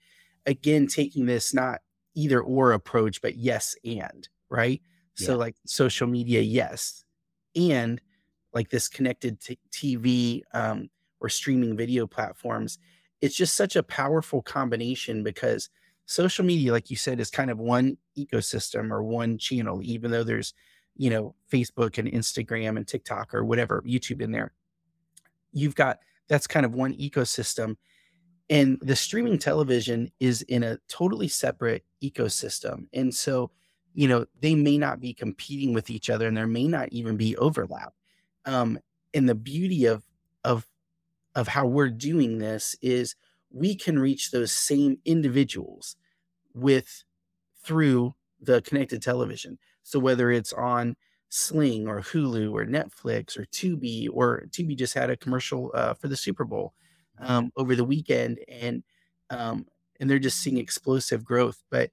again, 0.46 0.86
taking 0.86 1.26
this 1.26 1.54
not 1.54 1.80
either 2.14 2.40
or 2.40 2.72
approach, 2.72 3.22
but 3.22 3.36
yes 3.36 3.74
and, 3.84 4.28
right? 4.50 4.80
Yeah. 5.18 5.26
So, 5.26 5.36
like 5.36 5.56
social 5.66 6.06
media, 6.06 6.40
yes. 6.40 7.04
And 7.56 8.00
like 8.52 8.70
this 8.70 8.88
connected 8.88 9.40
t- 9.40 9.58
TV 9.72 10.42
um, 10.52 10.88
or 11.24 11.28
streaming 11.30 11.74
video 11.74 12.06
platforms, 12.06 12.78
it's 13.22 13.34
just 13.34 13.56
such 13.56 13.76
a 13.76 13.82
powerful 13.82 14.42
combination 14.42 15.22
because 15.22 15.70
social 16.04 16.44
media, 16.44 16.70
like 16.70 16.90
you 16.90 16.96
said, 16.96 17.18
is 17.18 17.30
kind 17.30 17.50
of 17.50 17.58
one 17.58 17.96
ecosystem 18.18 18.90
or 18.90 19.02
one 19.02 19.38
channel, 19.38 19.80
even 19.82 20.10
though 20.10 20.22
there's, 20.22 20.52
you 20.98 21.08
know, 21.08 21.34
Facebook 21.50 21.96
and 21.96 22.12
Instagram 22.12 22.76
and 22.76 22.86
TikTok 22.86 23.32
or 23.32 23.42
whatever, 23.42 23.82
YouTube 23.86 24.20
in 24.20 24.32
there. 24.32 24.52
You've 25.52 25.74
got 25.74 26.00
that's 26.28 26.46
kind 26.46 26.66
of 26.66 26.74
one 26.74 26.92
ecosystem. 26.94 27.76
And 28.50 28.78
the 28.82 28.96
streaming 28.96 29.38
television 29.38 30.12
is 30.20 30.42
in 30.42 30.62
a 30.62 30.78
totally 30.88 31.28
separate 31.28 31.84
ecosystem. 32.02 32.86
And 32.92 33.14
so, 33.14 33.50
you 33.94 34.06
know, 34.06 34.26
they 34.40 34.54
may 34.54 34.76
not 34.76 35.00
be 35.00 35.14
competing 35.14 35.72
with 35.72 35.88
each 35.88 36.10
other 36.10 36.28
and 36.28 36.36
there 36.36 36.46
may 36.46 36.68
not 36.68 36.90
even 36.90 37.16
be 37.16 37.34
overlap. 37.38 37.94
Um, 38.44 38.78
and 39.14 39.26
the 39.26 39.34
beauty 39.34 39.86
of 39.86 40.02
of 40.44 40.66
of 41.34 41.48
how 41.48 41.66
we're 41.66 41.90
doing 41.90 42.38
this 42.38 42.76
is 42.82 43.16
we 43.50 43.74
can 43.74 43.98
reach 43.98 44.30
those 44.30 44.52
same 44.52 44.98
individuals 45.04 45.96
with 46.54 47.04
through 47.62 48.14
the 48.40 48.62
connected 48.62 49.02
television. 49.02 49.58
So 49.82 49.98
whether 49.98 50.30
it's 50.30 50.52
on 50.52 50.96
Sling 51.28 51.88
or 51.88 52.00
Hulu 52.00 52.52
or 52.52 52.64
Netflix 52.64 53.36
or 53.36 53.44
Tubi, 53.46 54.08
or 54.12 54.46
Tubi 54.50 54.76
just 54.76 54.94
had 54.94 55.10
a 55.10 55.16
commercial 55.16 55.70
uh, 55.74 55.94
for 55.94 56.08
the 56.08 56.16
Super 56.16 56.44
Bowl 56.44 56.74
um, 57.18 57.50
over 57.56 57.74
the 57.74 57.84
weekend, 57.84 58.38
and 58.48 58.82
um, 59.30 59.66
and 59.98 60.08
they're 60.08 60.18
just 60.18 60.40
seeing 60.40 60.58
explosive 60.58 61.24
growth. 61.24 61.62
But 61.70 61.90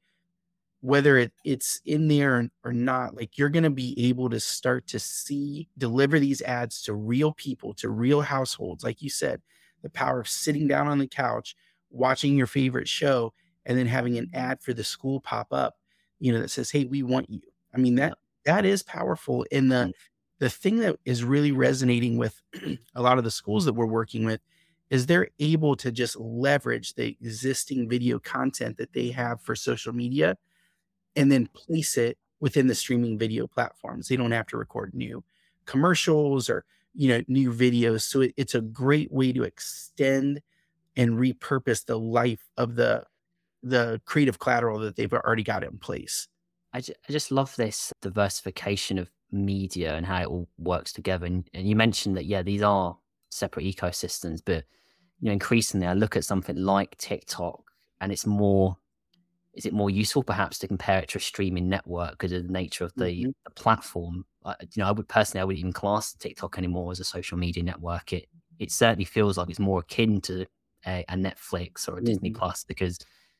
whether 0.81 1.17
it, 1.17 1.31
it's 1.45 1.79
in 1.85 2.07
there 2.07 2.49
or, 2.63 2.73
not, 2.73 3.15
like 3.15 3.37
you're 3.37 3.49
going 3.49 3.63
to 3.63 3.69
be 3.69 3.95
able 4.09 4.29
to 4.29 4.39
start 4.39 4.87
to 4.87 4.99
see 4.99 5.69
deliver 5.77 6.19
these 6.19 6.41
ads 6.41 6.81
to 6.83 6.93
real 6.93 7.31
people, 7.33 7.73
to 7.75 7.89
real 7.89 8.21
households, 8.21 8.83
like 8.83 9.01
you 9.01 9.09
said, 9.09 9.41
the 9.83 9.89
power 9.89 10.19
of 10.19 10.27
sitting 10.27 10.67
down 10.67 10.87
on 10.87 10.97
the 10.97 11.07
couch, 11.07 11.55
watching 11.91 12.35
your 12.35 12.47
favorite 12.47 12.87
show, 12.87 13.33
and 13.65 13.77
then 13.77 13.85
having 13.85 14.17
an 14.17 14.29
ad 14.33 14.61
for 14.61 14.73
the 14.73 14.83
school 14.83 15.21
pop 15.21 15.47
up, 15.51 15.75
you 16.19 16.33
know, 16.33 16.39
that 16.39 16.49
says, 16.49 16.71
"Hey, 16.71 16.85
we 16.85 17.03
want 17.03 17.29
you." 17.29 17.41
I 17.73 17.77
mean 17.77 17.95
that 17.95 18.17
that 18.45 18.65
is 18.65 18.83
powerful. 18.83 19.45
And 19.51 19.71
the 19.71 19.75
mm. 19.75 19.93
the 20.39 20.49
thing 20.49 20.77
that 20.79 20.97
is 21.05 21.23
really 21.23 21.51
resonating 21.51 22.17
with 22.17 22.41
a 22.95 23.01
lot 23.01 23.17
of 23.17 23.23
the 23.23 23.31
schools 23.31 23.65
that 23.65 23.73
we're 23.73 23.85
working 23.85 24.25
with 24.25 24.41
is 24.89 25.05
they're 25.05 25.29
able 25.39 25.75
to 25.77 25.91
just 25.91 26.19
leverage 26.19 26.95
the 26.95 27.15
existing 27.21 27.87
video 27.87 28.19
content 28.19 28.77
that 28.77 28.93
they 28.93 29.09
have 29.09 29.41
for 29.41 29.55
social 29.55 29.93
media 29.93 30.37
and 31.15 31.31
then 31.31 31.47
place 31.47 31.97
it 31.97 32.17
within 32.39 32.67
the 32.67 32.75
streaming 32.75 33.17
video 33.17 33.47
platforms. 33.47 34.07
They 34.07 34.15
don't 34.15 34.31
have 34.31 34.47
to 34.47 34.57
record 34.57 34.93
new 34.93 35.23
commercials 35.65 36.49
or 36.49 36.65
you 36.93 37.09
know 37.09 37.21
new 37.27 37.51
videos. 37.53 38.01
So 38.01 38.21
it, 38.21 38.33
it's 38.37 38.55
a 38.55 38.61
great 38.61 39.11
way 39.11 39.31
to 39.33 39.43
extend 39.43 40.41
and 40.95 41.11
repurpose 41.11 41.85
the 41.85 41.97
life 41.97 42.49
of 42.57 42.75
the 42.75 43.05
the 43.63 44.01
creative 44.05 44.39
collateral 44.39 44.79
that 44.79 44.95
they've 44.95 45.13
already 45.13 45.43
got 45.43 45.63
in 45.63 45.77
place. 45.77 46.27
I, 46.73 46.81
ju- 46.81 46.93
I 47.07 47.11
just 47.11 47.31
love 47.31 47.55
this 47.55 47.93
diversification 48.01 48.97
of 48.97 49.09
media 49.31 49.95
and 49.95 50.05
how 50.05 50.21
it 50.21 50.27
all 50.27 50.49
works 50.57 50.93
together. 50.93 51.25
And, 51.25 51.47
and 51.53 51.67
you 51.67 51.75
mentioned 51.75 52.17
that, 52.17 52.25
yeah, 52.25 52.41
these 52.41 52.61
are 52.61 52.97
separate 53.29 53.65
ecosystems, 53.65 54.41
but 54.43 54.63
you 55.19 55.27
know, 55.27 55.31
increasingly 55.31 55.87
I 55.87 55.93
look 55.93 56.15
at 56.15 56.25
something 56.25 56.55
like 56.55 56.97
TikTok 56.97 57.61
and 57.99 58.11
it's 58.11 58.25
more 58.25 58.77
is 59.53 59.65
it 59.65 59.73
more 59.73 59.89
useful 59.89 60.23
perhaps 60.23 60.57
to 60.59 60.67
compare 60.67 60.99
it 60.99 61.09
to 61.09 61.17
a 61.17 61.21
streaming 61.21 61.67
network 61.67 62.11
because 62.11 62.31
of 62.31 62.43
the 62.43 62.53
nature 62.53 62.85
of 62.85 62.93
the, 62.95 63.05
mm-hmm. 63.05 63.31
the 63.43 63.51
platform? 63.51 64.25
Uh, 64.45 64.55
you 64.61 64.81
know, 64.81 64.87
I 64.87 64.91
would 64.91 65.07
personally, 65.07 65.41
I 65.41 65.43
wouldn't 65.43 65.59
even 65.59 65.73
class 65.73 66.13
TikTok 66.13 66.57
anymore 66.57 66.91
as 66.91 66.99
a 66.99 67.03
social 67.03 67.37
media 67.37 67.63
network. 67.63 68.13
It 68.13 68.27
it 68.59 68.71
certainly 68.71 69.05
feels 69.05 69.37
like 69.37 69.49
it's 69.49 69.59
more 69.59 69.79
akin 69.79 70.21
to 70.21 70.45
a, 70.85 71.03
a 71.09 71.15
Netflix 71.15 71.87
or 71.87 71.93
a 71.93 71.95
mm-hmm. 71.95 72.05
Disney 72.05 72.31
Plus 72.31 72.63
because 72.63 72.99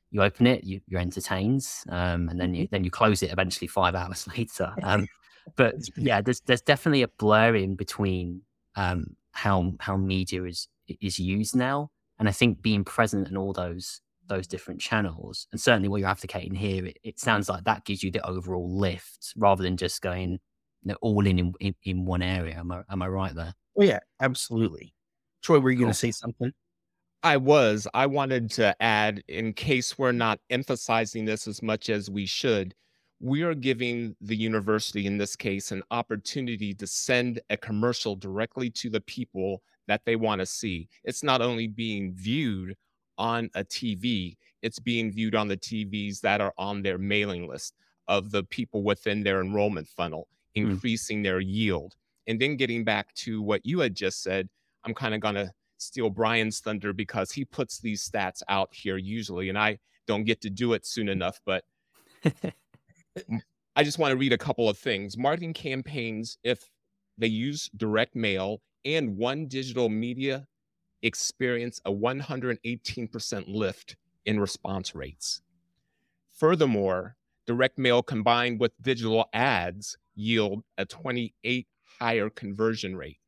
you 0.10 0.22
open 0.22 0.48
it, 0.48 0.63
you, 0.63 0.82
you're 0.88 1.00
entertained, 1.00 1.65
um, 1.89 2.27
and 2.30 2.39
then 2.39 2.53
you 2.53 2.65
mm-hmm. 2.65 2.75
then 2.75 2.84
you 2.84 2.91
close 2.91 3.24
it 3.24 3.32
eventually 3.32 3.68
five 3.68 3.96
hours 4.01 4.27
later. 4.36 4.74
Um, 4.84 5.08
but 5.56 5.75
yeah, 5.96 6.22
there's 6.22 6.41
there's 6.41 6.62
definitely 6.62 7.03
a 7.03 7.08
blurring 7.08 7.75
between 7.75 8.41
um, 8.75 9.15
how 9.32 9.74
how 9.80 9.96
media 9.96 10.44
is 10.44 10.68
is 10.88 11.18
used 11.20 11.56
now, 11.56 11.89
and 12.20 12.27
I 12.27 12.32
think 12.32 12.62
being 12.62 12.84
present 12.84 13.30
in 13.30 13.38
all 13.38 13.53
those 13.53 14.01
those 14.31 14.47
different 14.47 14.79
channels, 14.79 15.47
and 15.51 15.59
certainly 15.59 15.89
what 15.89 16.00
you're 16.00 16.09
advocating 16.09 16.55
here, 16.55 16.85
it, 16.85 16.97
it 17.03 17.19
sounds 17.19 17.50
like 17.50 17.65
that 17.65 17.85
gives 17.85 18.01
you 18.01 18.11
the 18.11 18.25
overall 18.25 18.69
lift 18.77 19.33
rather 19.35 19.61
than 19.61 19.77
just 19.77 20.01
going 20.01 20.31
you 20.31 20.39
know, 20.85 20.95
all 21.01 21.25
in, 21.27 21.53
in 21.59 21.75
in 21.83 22.05
one 22.05 22.21
area. 22.21 22.55
Am 22.57 22.71
I 22.71 22.81
am 22.89 23.01
I 23.01 23.07
right 23.07 23.35
there? 23.35 23.53
Oh 23.77 23.83
yeah, 23.83 24.00
absolutely. 24.21 24.93
Troy, 25.43 25.59
were 25.59 25.71
you 25.71 25.77
cool. 25.77 25.85
going 25.85 25.93
to 25.93 26.00
say 26.00 26.11
something? 26.11 26.51
I 27.23 27.38
was. 27.38 27.88
I 27.93 28.07
wanted 28.07 28.50
to 28.51 28.75
add, 28.81 29.23
in 29.27 29.53
case 29.53 29.97
we're 29.97 30.11
not 30.11 30.39
emphasizing 30.50 31.25
this 31.25 31.47
as 31.47 31.61
much 31.61 31.89
as 31.89 32.09
we 32.09 32.25
should, 32.25 32.73
we 33.19 33.43
are 33.43 33.53
giving 33.53 34.15
the 34.21 34.35
university, 34.35 35.05
in 35.05 35.17
this 35.17 35.35
case, 35.35 35.71
an 35.71 35.83
opportunity 35.91 36.73
to 36.73 36.88
send 36.88 37.39
a 37.51 37.57
commercial 37.57 38.15
directly 38.15 38.71
to 38.71 38.89
the 38.89 39.01
people 39.01 39.61
that 39.88 40.01
they 40.05 40.15
want 40.15 40.39
to 40.39 40.45
see. 40.45 40.89
It's 41.03 41.21
not 41.21 41.41
only 41.41 41.67
being 41.67 42.13
viewed 42.13 42.75
on 43.22 43.51
a 43.54 43.63
TV, 43.63 44.36
it's 44.63 44.80
being 44.80 45.12
viewed 45.12 45.36
on 45.36 45.48
the 45.48 45.56
TVs 45.56 46.20
that 46.22 46.42
are 46.42 46.54
on 46.58 46.82
their 46.82 46.98
mailing 46.98 47.48
list 47.48 47.75
of 48.08 48.32
the 48.32 48.44
people 48.46 48.82
within 48.82 49.22
their 49.22 49.42
enrollment 49.42 49.88
funnel, 49.88 50.28
hmm. 50.56 50.63
increasing 50.63 51.20
mm. 51.20 51.24
their 51.24 51.40
yield. 51.40 51.96
And 52.28 52.42
then 52.42 52.58
getting 52.58 52.84
back 52.84 53.13
to 53.16 53.42
what 53.42 53.63
you 53.63 53.80
had 53.80 53.96
just 53.96 54.24
said, 54.24 54.50
I'm 54.84 54.96
kind 54.96 55.13
of 55.13 55.22
going 55.22 55.36
to 55.36 55.51
steal 55.78 56.10
Brian's 56.10 56.60
thunder 56.60 56.94
because 56.94 57.32
he 57.32 57.46
puts 57.46 57.80
these 57.80 58.10
stats 58.10 58.42
out 58.50 58.70
here 58.74 58.98
usually, 58.98 59.50
and 59.50 59.58
I 59.58 59.78
don't 60.08 60.24
get 60.24 60.42
to 60.42 60.50
do 60.50 60.74
it 60.74 60.86
soon 60.86 61.08
enough. 61.08 61.40
But 61.46 61.63
I 63.75 63.84
just 63.84 64.00
want 64.00 64.12
to 64.12 64.18
read 64.18 64.34
a 64.34 64.38
couple 64.38 64.68
of 64.68 64.78
things. 64.78 65.16
Marketing 65.16 65.54
campaigns, 65.54 66.40
if 66.44 66.70
they 67.20 67.28
use 67.28 67.70
direct 67.78 68.16
mail 68.16 68.62
and 68.84 69.16
one 69.16 69.48
digital 69.48 69.90
media, 69.90 70.48
experience 71.03 71.81
a 71.86 71.91
118% 71.91 73.43
lift 73.48 73.96
in 74.25 74.39
response 74.39 74.96
rates. 74.96 75.41
Furthermore, 76.38 77.15
direct 77.46 77.77
mail 77.77 78.01
combined 78.01 78.60
with 78.60 78.72
digital 78.81 79.29
ads 79.34 79.98
yield 80.15 80.63
a 80.77 80.86
28 80.86 81.67
higher 82.00 82.29
conversion 82.29 82.96
rate. 82.96 83.20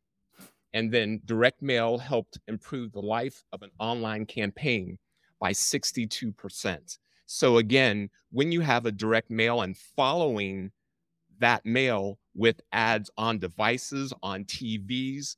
And 0.73 0.91
then 0.91 1.21
direct 1.25 1.61
mail 1.61 1.97
helped 1.97 2.39
improve 2.47 2.91
the 2.91 3.01
life 3.01 3.43
of 3.51 3.61
an 3.61 3.69
online 3.79 4.25
campaign 4.25 4.97
by 5.39 5.51
62%. 5.51 6.97
So 7.25 7.57
again, 7.57 8.09
when 8.31 8.51
you 8.51 8.61
have 8.61 8.85
a 8.85 8.91
direct 8.91 9.29
mail 9.29 9.61
and 9.61 9.77
following 9.77 10.71
that 11.39 11.65
mail 11.65 12.17
with 12.35 12.61
ads 12.71 13.11
on 13.17 13.37
devices, 13.37 14.13
on 14.23 14.45
TVs, 14.45 15.35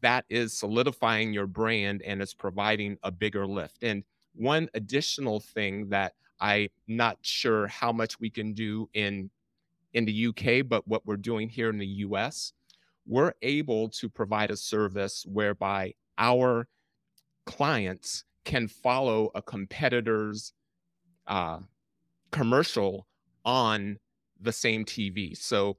that 0.00 0.24
is 0.28 0.56
solidifying 0.56 1.32
your 1.32 1.46
brand 1.46 2.02
and 2.02 2.22
it's 2.22 2.34
providing 2.34 2.98
a 3.02 3.10
bigger 3.10 3.46
lift. 3.46 3.82
And 3.82 4.04
one 4.34 4.68
additional 4.74 5.40
thing 5.40 5.88
that 5.90 6.14
I'm 6.40 6.68
not 6.88 7.18
sure 7.22 7.66
how 7.66 7.92
much 7.92 8.18
we 8.18 8.30
can 8.30 8.52
do 8.54 8.88
in 8.94 9.30
in 9.92 10.04
the 10.04 10.26
UK, 10.28 10.66
but 10.68 10.86
what 10.86 11.04
we're 11.04 11.16
doing 11.16 11.48
here 11.48 11.68
in 11.68 11.78
the 11.78 11.86
US, 11.86 12.52
we're 13.06 13.32
able 13.42 13.88
to 13.88 14.08
provide 14.08 14.50
a 14.50 14.56
service 14.56 15.26
whereby 15.26 15.94
our 16.16 16.68
clients 17.44 18.24
can 18.44 18.68
follow 18.68 19.30
a 19.34 19.42
competitor's 19.42 20.52
uh, 21.26 21.58
commercial 22.30 23.06
on 23.44 23.98
the 24.40 24.52
same 24.52 24.84
TV. 24.84 25.36
So 25.36 25.76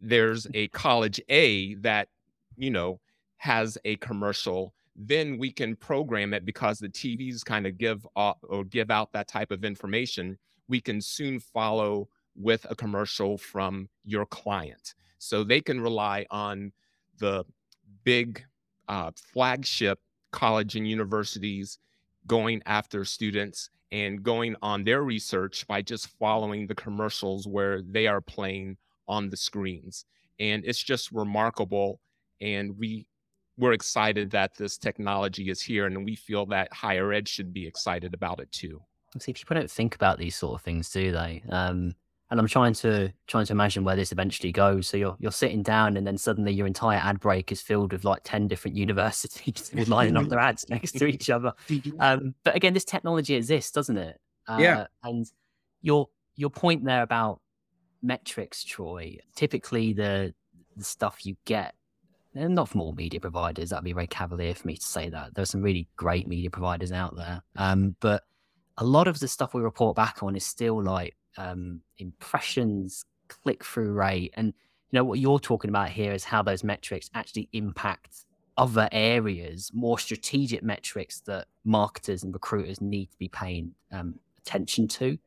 there's 0.00 0.46
a 0.54 0.68
college 0.68 1.20
A 1.28 1.74
that, 1.76 2.08
you 2.56 2.70
know, 2.70 3.00
has 3.40 3.78
a 3.86 3.96
commercial, 3.96 4.74
then 4.94 5.38
we 5.38 5.50
can 5.50 5.74
program 5.74 6.34
it 6.34 6.44
because 6.44 6.78
the 6.78 6.90
TVs 6.90 7.42
kind 7.42 7.66
of 7.66 7.78
give 7.78 8.06
off 8.14 8.36
or 8.42 8.64
give 8.64 8.90
out 8.90 9.10
that 9.12 9.28
type 9.28 9.50
of 9.50 9.64
information. 9.64 10.38
We 10.68 10.78
can 10.78 11.00
soon 11.00 11.40
follow 11.40 12.08
with 12.36 12.66
a 12.68 12.76
commercial 12.76 13.38
from 13.38 13.88
your 14.04 14.26
client. 14.26 14.94
So 15.18 15.42
they 15.42 15.62
can 15.62 15.80
rely 15.80 16.26
on 16.30 16.72
the 17.18 17.44
big 18.04 18.44
uh, 18.88 19.10
flagship 19.32 19.98
college 20.32 20.76
and 20.76 20.86
universities 20.86 21.78
going 22.26 22.62
after 22.66 23.06
students 23.06 23.70
and 23.90 24.22
going 24.22 24.54
on 24.60 24.84
their 24.84 25.02
research 25.02 25.66
by 25.66 25.80
just 25.80 26.08
following 26.18 26.66
the 26.66 26.74
commercials 26.74 27.48
where 27.48 27.80
they 27.80 28.06
are 28.06 28.20
playing 28.20 28.76
on 29.08 29.30
the 29.30 29.36
screens. 29.36 30.04
And 30.38 30.62
it's 30.66 30.82
just 30.82 31.10
remarkable. 31.10 32.00
And 32.42 32.78
we 32.78 33.06
we're 33.60 33.72
excited 33.72 34.30
that 34.30 34.56
this 34.56 34.78
technology 34.78 35.50
is 35.50 35.60
here 35.60 35.86
and 35.86 36.04
we 36.04 36.16
feel 36.16 36.46
that 36.46 36.72
higher 36.72 37.12
ed 37.12 37.28
should 37.28 37.52
be 37.52 37.66
excited 37.66 38.14
about 38.14 38.40
it 38.40 38.50
too. 38.50 38.80
See, 39.18 39.32
people 39.32 39.54
don't 39.54 39.70
think 39.70 39.94
about 39.94 40.18
these 40.18 40.34
sort 40.34 40.54
of 40.54 40.62
things, 40.64 40.88
do 40.90 41.12
they? 41.12 41.42
Um, 41.50 41.94
and 42.30 42.38
I'm 42.38 42.46
trying 42.46 42.74
to 42.74 43.12
trying 43.26 43.46
to 43.46 43.52
imagine 43.52 43.82
where 43.82 43.96
this 43.96 44.12
eventually 44.12 44.52
goes. 44.52 44.86
So 44.86 44.96
you're 44.96 45.16
you're 45.18 45.32
sitting 45.32 45.62
down, 45.62 45.96
and 45.96 46.06
then 46.06 46.16
suddenly 46.16 46.52
your 46.52 46.68
entire 46.68 46.98
ad 46.98 47.18
break 47.18 47.50
is 47.50 47.60
filled 47.60 47.92
with 47.92 48.04
like 48.04 48.20
ten 48.22 48.46
different 48.46 48.76
universities 48.86 49.72
lining 49.88 50.16
up 50.16 50.28
their 50.28 50.38
ads 50.38 50.68
next 50.68 50.92
to 50.92 51.06
each 51.06 51.28
other. 51.28 51.52
Um, 51.98 52.34
but 52.44 52.54
again, 52.54 52.72
this 52.72 52.84
technology 52.84 53.34
exists, 53.34 53.72
doesn't 53.72 53.96
it? 53.96 54.18
Uh, 54.46 54.58
yeah. 54.60 54.86
And 55.02 55.26
your 55.82 56.08
your 56.36 56.50
point 56.50 56.84
there 56.84 57.02
about 57.02 57.40
metrics, 58.00 58.62
Troy. 58.64 59.18
Typically, 59.34 59.92
the 59.92 60.32
the 60.76 60.84
stuff 60.84 61.26
you 61.26 61.36
get, 61.44 61.74
not 62.34 62.68
from 62.68 62.80
all 62.80 62.92
media 62.92 63.20
providers. 63.20 63.70
That'd 63.70 63.84
be 63.84 63.92
very 63.92 64.06
cavalier 64.06 64.54
for 64.54 64.66
me 64.66 64.76
to 64.76 64.84
say 64.84 65.08
that. 65.08 65.34
There's 65.34 65.50
some 65.50 65.62
really 65.62 65.88
great 65.96 66.28
media 66.28 66.50
providers 66.50 66.92
out 66.92 67.16
there, 67.16 67.42
um, 67.56 67.96
but 68.00 68.24
a 68.78 68.84
lot 68.84 69.08
of 69.08 69.18
the 69.18 69.28
stuff 69.28 69.54
we 69.54 69.60
report 69.60 69.96
back 69.96 70.22
on 70.22 70.36
is 70.36 70.44
still 70.44 70.82
like 70.82 71.16
um, 71.36 71.80
impressions, 71.98 73.04
click 73.28 73.64
through 73.64 73.92
rate. 73.92 74.32
And, 74.36 74.46
you 74.46 74.98
know, 74.98 75.04
what 75.04 75.18
you're 75.18 75.38
talking 75.38 75.68
about 75.68 75.90
here 75.90 76.12
is 76.12 76.24
how 76.24 76.42
those 76.42 76.64
metrics 76.64 77.10
actually 77.14 77.48
impact 77.52 78.24
other 78.56 78.88
areas, 78.92 79.70
more 79.72 79.98
strategic 79.98 80.62
metrics 80.62 81.20
that 81.20 81.46
marketers 81.64 82.22
and 82.22 82.32
recruiters 82.32 82.80
need 82.80 83.10
to 83.10 83.18
be 83.18 83.28
paying 83.28 83.72
um, 83.92 84.14
attention 84.38 84.88
to. 84.88 85.18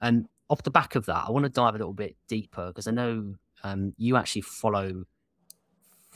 And 0.00 0.28
off 0.48 0.62
the 0.62 0.70
back 0.70 0.94
of 0.94 1.06
that, 1.06 1.24
I 1.26 1.30
want 1.30 1.44
to 1.44 1.50
dive 1.50 1.74
a 1.74 1.78
little 1.78 1.92
bit 1.92 2.16
deeper 2.28 2.68
because 2.68 2.86
I 2.86 2.90
know 2.92 3.34
um, 3.62 3.94
you 3.96 4.16
actually 4.16 4.42
follow 4.42 5.04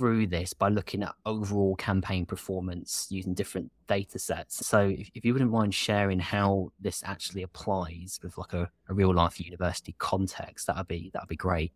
through 0.00 0.26
this 0.26 0.54
by 0.54 0.70
looking 0.70 1.02
at 1.02 1.14
overall 1.26 1.76
campaign 1.76 2.24
performance 2.24 3.06
using 3.10 3.34
different 3.34 3.70
data 3.86 4.18
sets. 4.18 4.66
So 4.66 4.88
if, 4.88 5.10
if 5.14 5.26
you 5.26 5.34
wouldn't 5.34 5.50
mind 5.50 5.74
sharing 5.74 6.18
how 6.18 6.72
this 6.80 7.02
actually 7.04 7.42
applies 7.42 8.18
with 8.22 8.38
like 8.38 8.54
a, 8.54 8.70
a 8.88 8.94
real 8.94 9.12
life 9.12 9.38
university 9.38 9.94
context, 9.98 10.68
that'd 10.68 10.88
be 10.88 11.10
that'd 11.12 11.28
be 11.28 11.36
great. 11.36 11.74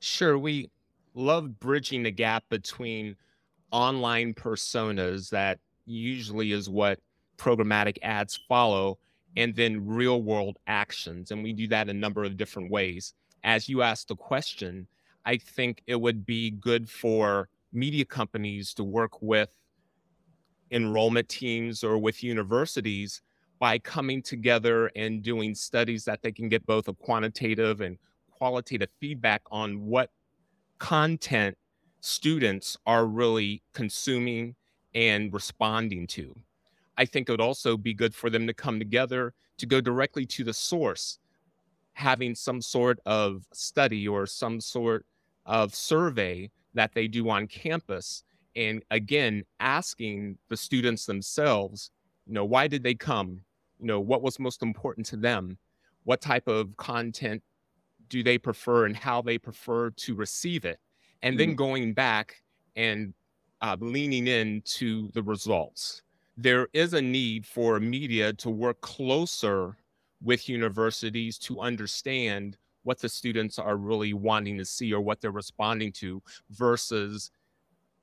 Sure. 0.00 0.36
We 0.36 0.70
love 1.14 1.58
bridging 1.58 2.02
the 2.02 2.10
gap 2.10 2.44
between 2.50 3.16
online 3.70 4.34
personas 4.34 5.30
that 5.30 5.58
usually 5.86 6.52
is 6.52 6.68
what 6.68 7.00
programmatic 7.38 7.96
ads 8.02 8.38
follow 8.46 8.98
and 9.38 9.56
then 9.56 9.86
real 9.86 10.20
world 10.20 10.58
actions. 10.66 11.30
And 11.30 11.42
we 11.42 11.54
do 11.54 11.66
that 11.68 11.88
a 11.88 11.94
number 11.94 12.24
of 12.24 12.36
different 12.36 12.70
ways. 12.70 13.14
As 13.42 13.70
you 13.70 13.80
asked 13.80 14.08
the 14.08 14.16
question, 14.16 14.86
I 15.24 15.38
think 15.38 15.82
it 15.86 15.98
would 15.98 16.26
be 16.26 16.50
good 16.50 16.90
for 16.90 17.48
media 17.74 18.04
companies 18.04 18.72
to 18.74 18.84
work 18.84 19.20
with 19.20 19.50
enrollment 20.70 21.28
teams 21.28 21.84
or 21.84 21.98
with 21.98 22.22
universities 22.22 23.22
by 23.58 23.78
coming 23.78 24.22
together 24.22 24.90
and 24.96 25.22
doing 25.22 25.54
studies 25.54 26.04
that 26.04 26.22
they 26.22 26.32
can 26.32 26.48
get 26.48 26.66
both 26.66 26.88
a 26.88 26.94
quantitative 26.94 27.80
and 27.80 27.98
qualitative 28.30 28.88
feedback 29.00 29.42
on 29.50 29.80
what 29.80 30.10
content 30.78 31.56
students 32.00 32.76
are 32.86 33.06
really 33.06 33.62
consuming 33.72 34.54
and 34.94 35.32
responding 35.32 36.06
to. 36.06 36.34
I 36.96 37.04
think 37.04 37.28
it 37.28 37.32
would 37.32 37.40
also 37.40 37.76
be 37.76 37.94
good 37.94 38.14
for 38.14 38.30
them 38.30 38.46
to 38.46 38.54
come 38.54 38.78
together 38.78 39.34
to 39.58 39.66
go 39.66 39.80
directly 39.80 40.26
to 40.26 40.44
the 40.44 40.52
source, 40.52 41.18
having 41.92 42.34
some 42.34 42.60
sort 42.60 42.98
of 43.06 43.44
study 43.52 44.06
or 44.06 44.26
some 44.26 44.60
sort 44.60 45.06
of 45.46 45.74
survey 45.74 46.50
that 46.74 46.92
they 46.94 47.08
do 47.08 47.28
on 47.30 47.46
campus. 47.46 48.22
And 48.56 48.82
again, 48.90 49.44
asking 49.60 50.38
the 50.48 50.56
students 50.56 51.06
themselves, 51.06 51.90
you 52.26 52.34
know, 52.34 52.44
why 52.44 52.68
did 52.68 52.82
they 52.82 52.94
come? 52.94 53.40
You 53.80 53.86
know, 53.86 54.00
what 54.00 54.22
was 54.22 54.38
most 54.38 54.62
important 54.62 55.06
to 55.06 55.16
them? 55.16 55.58
What 56.04 56.20
type 56.20 56.46
of 56.48 56.76
content 56.76 57.42
do 58.08 58.22
they 58.22 58.38
prefer 58.38 58.86
and 58.86 58.96
how 58.96 59.22
they 59.22 59.38
prefer 59.38 59.90
to 59.90 60.14
receive 60.14 60.64
it? 60.64 60.78
And 61.22 61.38
then 61.38 61.48
mm-hmm. 61.50 61.56
going 61.56 61.92
back 61.94 62.36
and 62.76 63.14
uh, 63.60 63.76
leaning 63.80 64.26
into 64.26 65.10
the 65.12 65.22
results. 65.22 66.02
There 66.36 66.68
is 66.72 66.92
a 66.92 67.00
need 67.00 67.46
for 67.46 67.80
media 67.80 68.32
to 68.34 68.50
work 68.50 68.80
closer 68.80 69.76
with 70.22 70.48
universities 70.48 71.38
to 71.38 71.60
understand 71.60 72.56
what 72.84 73.00
the 73.00 73.08
students 73.08 73.58
are 73.58 73.76
really 73.76 74.14
wanting 74.14 74.56
to 74.58 74.64
see 74.64 74.92
or 74.92 75.00
what 75.00 75.20
they're 75.20 75.30
responding 75.30 75.92
to 75.92 76.22
versus 76.50 77.30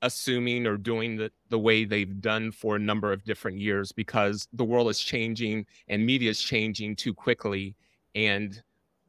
assuming 0.01 0.65
or 0.65 0.77
doing 0.77 1.15
the, 1.15 1.31
the 1.49 1.59
way 1.59 1.85
they've 1.85 2.21
done 2.21 2.51
for 2.51 2.75
a 2.75 2.79
number 2.79 3.13
of 3.13 3.23
different 3.23 3.57
years 3.57 3.91
because 3.91 4.47
the 4.53 4.63
world 4.63 4.89
is 4.89 4.99
changing 4.99 5.65
and 5.87 6.05
media 6.05 6.29
is 6.29 6.41
changing 6.41 6.95
too 6.95 7.13
quickly. 7.13 7.75
And 8.15 8.61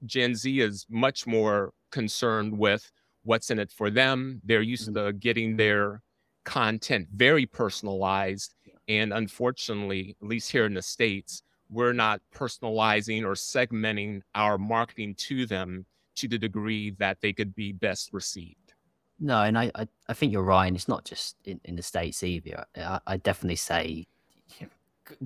Gen 0.05 0.35
Z 0.35 0.61
is 0.61 0.87
much 0.91 1.27
more 1.27 1.73
concerned 1.91 2.57
with 2.57 2.91
what's 3.25 3.51
in 3.51 3.59
it 3.59 3.73
for 3.73 3.91
them. 3.91 4.41
They're 4.45 4.63
used 4.63 4.91
mm-hmm. 4.91 5.07
to 5.07 5.13
getting 5.13 5.57
their 5.57 6.03
content 6.45 7.09
very 7.15 7.47
personalized. 7.47 8.55
And 8.89 9.13
unfortunately, 9.13 10.17
at 10.21 10.29
least 10.29 10.51
here 10.51 10.67
in 10.67 10.75
the 10.75 10.83
States, 10.83 11.43
we're 11.73 11.93
not 11.93 12.21
personalizing 12.35 13.25
or 13.25 13.33
segmenting 13.33 14.23
our 14.35 14.59
marketing 14.59 15.15
to 15.15 15.47
them 15.47 15.87
to 16.17 16.29
the 16.29 16.39
degree 16.39 16.91
that 16.99 17.21
they 17.21 17.33
could 17.33 17.55
be 17.55 17.73
best 17.73 18.13
received. 18.13 18.75
No, 19.19 19.43
and 19.43 19.57
I, 19.57 19.71
I, 19.75 19.89
I 20.09 20.13
think 20.15 20.33
you're 20.33 20.43
right. 20.43 20.67
And 20.67 20.77
it's 20.77 20.89
not 20.89 21.05
just 21.05 21.37
in, 21.45 21.61
in 21.65 21.77
the 21.77 21.83
States 21.83 22.23
either. 22.23 22.65
I, 22.77 23.01
I 23.07 23.17
definitely 23.17 23.57
say 23.57 24.07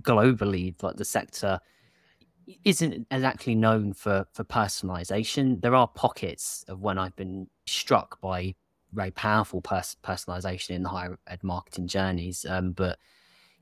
globally, 0.01 0.81
like 0.83 0.97
the 0.97 1.05
sector 1.05 1.59
isn't 2.65 3.07
exactly 3.11 3.55
known 3.55 3.93
for, 3.93 4.27
for 4.33 4.45
personalization. 4.45 5.61
There 5.61 5.75
are 5.75 5.89
pockets 5.89 6.65
of 6.69 6.81
when 6.81 6.99
I've 6.99 7.17
been 7.17 7.49
struck 7.67 8.21
by 8.21 8.55
very 8.93 9.11
powerful 9.11 9.61
pers- 9.61 9.97
personalization 10.05 10.71
in 10.71 10.83
the 10.83 10.89
higher 10.89 11.19
ed 11.27 11.43
marketing 11.43 11.89
journeys. 11.89 12.47
Um, 12.49 12.73
but 12.73 12.99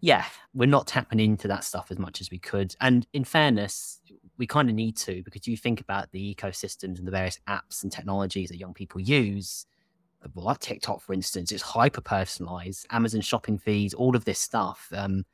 yeah, 0.04 0.26
we're 0.52 0.66
not 0.66 0.86
tapping 0.86 1.18
into 1.18 1.48
that 1.48 1.64
stuff 1.64 1.86
as 1.90 1.98
much 1.98 2.20
as 2.20 2.30
we 2.30 2.38
could. 2.38 2.76
And 2.82 3.06
in 3.14 3.24
fairness, 3.24 4.02
we 4.36 4.46
kind 4.46 4.68
of 4.68 4.74
need 4.74 4.98
to 4.98 5.22
because 5.22 5.46
you 5.46 5.56
think 5.56 5.80
about 5.80 6.12
the 6.12 6.34
ecosystems 6.34 6.98
and 6.98 7.06
the 7.06 7.10
various 7.10 7.40
apps 7.48 7.82
and 7.82 7.90
technologies 7.90 8.50
that 8.50 8.58
young 8.58 8.74
people 8.74 9.00
use. 9.00 9.64
Well, 10.34 10.44
like 10.44 10.58
TikTok, 10.58 11.00
for 11.00 11.14
instance, 11.14 11.52
it's 11.52 11.62
hyper 11.62 12.02
personalized. 12.02 12.86
Amazon 12.90 13.22
shopping 13.22 13.56
feeds, 13.56 13.94
all 13.94 14.14
of 14.14 14.26
this 14.26 14.38
stuff. 14.38 14.90
Um, 14.94 15.24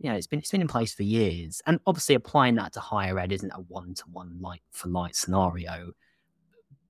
you 0.00 0.10
know, 0.10 0.16
it's 0.16 0.26
been 0.26 0.40
it's 0.40 0.50
been 0.50 0.60
in 0.60 0.66
place 0.66 0.92
for 0.92 1.04
years, 1.04 1.62
and 1.64 1.78
obviously 1.86 2.16
applying 2.16 2.56
that 2.56 2.72
to 2.72 2.80
higher 2.80 3.20
ed 3.20 3.30
isn't 3.30 3.52
a 3.52 3.60
one 3.60 3.94
to 3.94 4.04
one 4.10 4.38
light 4.40 4.62
for 4.72 4.88
light 4.88 5.14
scenario, 5.14 5.92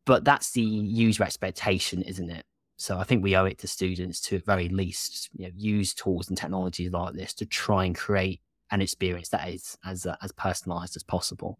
but 0.07 0.25
that's 0.25 0.53
the 0.53 0.63
user 0.63 1.23
expectation, 1.23 2.01
isn't 2.01 2.31
it? 2.31 2.47
So 2.77 2.99
I 2.99 3.05
think 3.05 3.23
we 3.23 3.37
owe 3.37 3.47
it 3.47 3.59
to 3.59 3.67
students 3.67 4.21
to, 4.23 4.37
at 4.37 4.45
very 4.45 4.69
least, 4.69 5.31
you 5.35 5.47
know, 5.47 5.53
use 5.57 5.95
tools 5.95 6.29
and 6.29 6.37
technologies 6.37 6.91
like 6.93 7.15
this 7.15 7.33
to 7.35 7.47
try 7.47 7.85
and 7.85 7.97
create 7.97 8.43
an 8.71 8.83
experience 8.83 9.29
that 9.31 9.49
is 9.49 9.79
as 9.85 10.07
uh, 10.07 10.17
as 10.23 10.33
personalized 10.33 10.97
as 10.97 11.03
possible. 11.03 11.59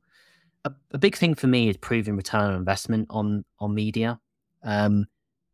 A, 0.65 0.73
a, 0.93 0.99
big 0.99 1.17
thing 1.17 1.35
for 1.35 1.47
me 1.47 1.69
is 1.69 1.77
proving 1.77 2.17
return 2.17 2.51
on 2.51 2.55
investment 2.55 3.07
on 3.11 3.45
on 3.59 3.75
media. 3.75 4.21
Um, 4.63 5.07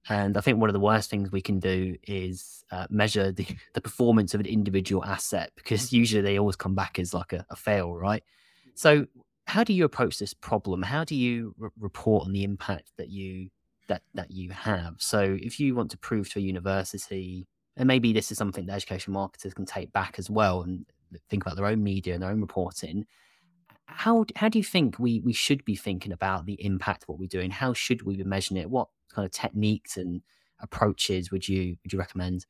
and 0.09 0.37
I 0.37 0.41
think 0.41 0.59
one 0.59 0.69
of 0.69 0.75
the 0.75 0.81
worst 0.81 1.11
things 1.11 1.31
we 1.31 1.43
can 1.43 1.61
do 1.61 1.97
is 2.03 2.65
uh, 2.73 2.87
measure 2.91 3.31
the, 3.31 3.47
the 3.75 3.81
performance 3.81 4.35
of 4.35 4.41
an 4.41 4.47
individual 4.47 5.05
asset 5.05 5.53
because 5.57 5.93
usually 5.93 6.23
they 6.23 6.39
always 6.39 6.57
come 6.57 6.75
back 6.75 6.99
as 6.99 7.15
like 7.15 7.33
a, 7.33 7.47
a 7.51 7.57
fail, 7.57 7.95
right? 7.95 8.25
So, 8.75 9.07
how 9.47 9.65
do 9.65 9.73
you 9.73 9.85
approach 9.85 10.19
this 10.19 10.35
problem? 10.35 10.83
How 10.83 11.05
do 11.05 11.15
you 11.15 11.55
re- 11.59 11.71
report 11.79 12.25
on 12.25 12.33
the 12.33 12.45
impact 12.45 12.93
that 12.97 13.11
you 13.11 13.51
that 13.93 14.03
that 14.15 14.31
you 14.31 14.51
have? 14.51 14.97
So, 14.99 15.39
if 15.41 15.61
you 15.61 15.75
want 15.75 15.91
to 15.93 15.99
prove 15.99 16.31
to 16.31 16.39
a 16.39 16.43
university, 16.43 17.47
and 17.77 17.87
maybe 17.87 18.13
this 18.13 18.33
is 18.33 18.39
something 18.39 18.67
that 18.67 18.75
education 18.75 19.13
marketers 19.13 19.55
can 19.55 19.67
take 19.67 19.93
back 19.93 20.17
as 20.19 20.31
well 20.31 20.63
and 20.63 20.87
think 21.29 21.45
about 21.45 21.57
their 21.57 21.67
own 21.67 21.83
media 21.83 22.15
and 22.15 22.23
their 22.23 22.31
own 22.31 22.41
reporting. 22.41 23.07
How 23.87 24.25
how 24.37 24.49
do 24.49 24.59
you 24.59 24.65
think 24.65 24.99
we 24.99 25.21
we 25.21 25.33
should 25.33 25.65
be 25.65 25.77
thinking 25.77 26.13
about 26.13 26.47
the 26.47 26.63
impact 26.65 27.05
of 27.05 27.11
what 27.11 27.19
we're 27.19 27.29
doing? 27.29 27.51
How 27.51 27.73
should 27.75 28.03
we 28.03 28.17
be 28.17 28.25
measuring 28.25 28.61
it? 28.61 28.71
What 28.71 28.89
kind 29.13 29.27
of 29.27 29.33
techniques 29.33 29.97
and 29.97 30.23
approaches 30.61 31.31
would 31.31 31.47
you 31.49 31.77
would 31.85 31.93
you 31.93 31.99
recommend? 31.99 32.47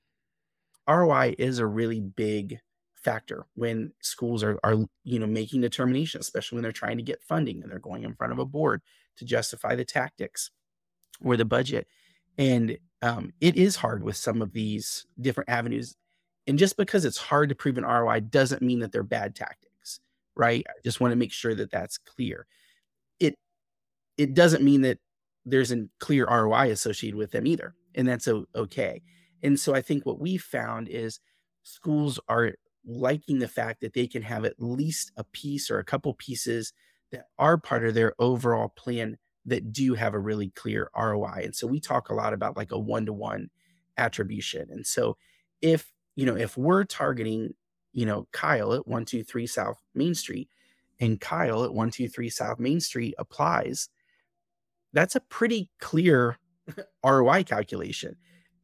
ROI 0.88 1.34
is 1.38 1.58
a 1.58 1.66
really 1.66 2.00
big 2.00 2.58
factor 2.94 3.46
when 3.54 3.92
schools 4.00 4.44
are 4.44 4.58
are 4.62 4.76
you 5.02 5.18
know 5.18 5.26
making 5.26 5.60
determinations, 5.60 6.24
especially 6.24 6.56
when 6.56 6.62
they're 6.62 6.72
trying 6.72 6.98
to 6.98 7.02
get 7.02 7.22
funding 7.22 7.62
and 7.62 7.70
they're 7.72 7.78
going 7.80 8.04
in 8.04 8.14
front 8.14 8.32
of 8.32 8.38
a 8.38 8.44
board 8.46 8.80
to 9.16 9.24
justify 9.24 9.74
the 9.74 9.84
tactics 9.84 10.50
or 11.24 11.36
the 11.36 11.44
budget. 11.44 11.86
And 12.38 12.78
um, 13.02 13.32
it 13.40 13.56
is 13.56 13.76
hard 13.76 14.02
with 14.02 14.16
some 14.16 14.40
of 14.42 14.52
these 14.52 15.06
different 15.20 15.50
avenues. 15.50 15.96
And 16.46 16.58
just 16.58 16.76
because 16.76 17.04
it's 17.04 17.18
hard 17.18 17.48
to 17.48 17.54
prove 17.54 17.78
an 17.78 17.84
ROI 17.84 18.20
doesn't 18.20 18.62
mean 18.62 18.80
that 18.80 18.92
they're 18.92 19.02
bad 19.02 19.34
tactics, 19.34 20.00
right? 20.36 20.64
I 20.68 20.72
just 20.84 21.00
want 21.00 21.12
to 21.12 21.16
make 21.16 21.32
sure 21.32 21.54
that 21.54 21.70
that's 21.70 21.98
clear. 21.98 22.46
It 23.20 23.36
it 24.16 24.34
doesn't 24.34 24.64
mean 24.64 24.82
that 24.82 24.98
there's 25.44 25.72
a 25.72 25.86
clear 25.98 26.26
ROI 26.26 26.70
associated 26.70 27.16
with 27.16 27.30
them 27.32 27.46
either, 27.46 27.74
and 27.94 28.06
that's 28.06 28.28
okay. 28.54 29.02
And 29.42 29.58
so 29.58 29.74
I 29.74 29.82
think 29.82 30.06
what 30.06 30.20
we 30.20 30.36
found 30.36 30.88
is 30.88 31.20
schools 31.62 32.18
are 32.28 32.52
liking 32.84 33.38
the 33.38 33.48
fact 33.48 33.80
that 33.80 33.92
they 33.92 34.06
can 34.06 34.22
have 34.22 34.44
at 34.44 34.60
least 34.60 35.12
a 35.16 35.24
piece 35.24 35.70
or 35.70 35.78
a 35.78 35.84
couple 35.84 36.14
pieces 36.14 36.72
that 37.12 37.26
are 37.38 37.58
part 37.58 37.84
of 37.84 37.94
their 37.94 38.14
overall 38.18 38.68
plan 38.68 39.16
that 39.46 39.72
do 39.72 39.94
have 39.94 40.14
a 40.14 40.18
really 40.18 40.50
clear 40.50 40.90
ROI. 40.96 41.42
And 41.44 41.54
so 41.56 41.66
we 41.66 41.80
talk 41.80 42.08
a 42.08 42.14
lot 42.14 42.32
about 42.32 42.56
like 42.56 42.72
a 42.72 42.78
one 42.78 43.06
to 43.06 43.12
one 43.12 43.50
attribution. 43.98 44.68
And 44.70 44.86
so 44.86 45.16
if, 45.60 45.92
you 46.14 46.26
know, 46.26 46.36
if 46.36 46.56
we're 46.56 46.84
targeting, 46.84 47.54
you 47.92 48.06
know, 48.06 48.28
Kyle 48.32 48.72
at 48.72 48.86
123 48.86 49.46
South 49.46 49.82
Main 49.94 50.14
Street 50.14 50.48
and 51.00 51.20
Kyle 51.20 51.64
at 51.64 51.70
123 51.70 52.28
South 52.30 52.60
Main 52.60 52.80
Street 52.80 53.14
applies, 53.18 53.88
that's 54.92 55.16
a 55.16 55.20
pretty 55.20 55.70
clear 55.80 56.38
ROI 57.04 57.44
calculation. 57.44 58.16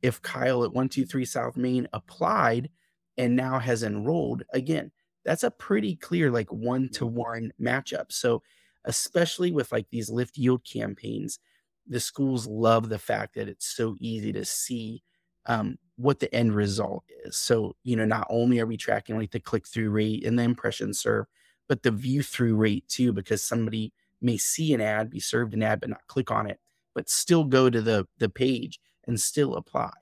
If 0.02 0.22
Kyle 0.22 0.62
at 0.62 0.72
123 0.72 1.24
South 1.24 1.56
Main 1.56 1.88
applied 1.92 2.70
and 3.16 3.34
now 3.34 3.58
has 3.58 3.82
enrolled, 3.82 4.44
again, 4.52 4.92
that's 5.24 5.42
a 5.42 5.50
pretty 5.50 5.96
clear 5.96 6.30
like 6.30 6.52
one 6.52 6.88
to 6.90 7.06
one 7.06 7.52
matchup. 7.60 8.12
So, 8.12 8.42
especially 8.84 9.52
with 9.52 9.72
like 9.72 9.86
these 9.90 10.10
lift 10.10 10.36
yield 10.36 10.64
campaigns, 10.64 11.38
the 11.86 12.00
schools 12.00 12.46
love 12.46 12.88
the 12.88 12.98
fact 12.98 13.34
that 13.34 13.48
it's 13.48 13.66
so 13.66 13.96
easy 13.98 14.32
to 14.32 14.44
see 14.44 15.02
um, 15.46 15.78
what 15.96 16.20
the 16.20 16.32
end 16.34 16.54
result 16.54 17.04
is. 17.24 17.36
So, 17.36 17.74
you 17.82 17.96
know, 17.96 18.04
not 18.04 18.26
only 18.30 18.60
are 18.60 18.66
we 18.66 18.76
tracking 18.76 19.18
like 19.18 19.30
the 19.30 19.40
click 19.40 19.66
through 19.66 19.90
rate 19.90 20.24
and 20.24 20.38
the 20.38 20.42
impression 20.42 20.92
serve, 20.92 21.26
but 21.68 21.82
the 21.82 21.90
view 21.90 22.22
through 22.22 22.56
rate 22.56 22.86
too, 22.88 23.12
because 23.12 23.42
somebody 23.42 23.92
may 24.20 24.36
see 24.36 24.74
an 24.74 24.80
ad, 24.80 25.10
be 25.10 25.20
served 25.20 25.54
an 25.54 25.62
ad, 25.62 25.80
but 25.80 25.90
not 25.90 26.06
click 26.06 26.30
on 26.30 26.48
it, 26.48 26.58
but 26.94 27.08
still 27.08 27.44
go 27.44 27.70
to 27.70 27.80
the 27.80 28.06
the 28.18 28.28
page 28.28 28.80
and 29.06 29.18
still 29.20 29.54
apply. 29.54 29.92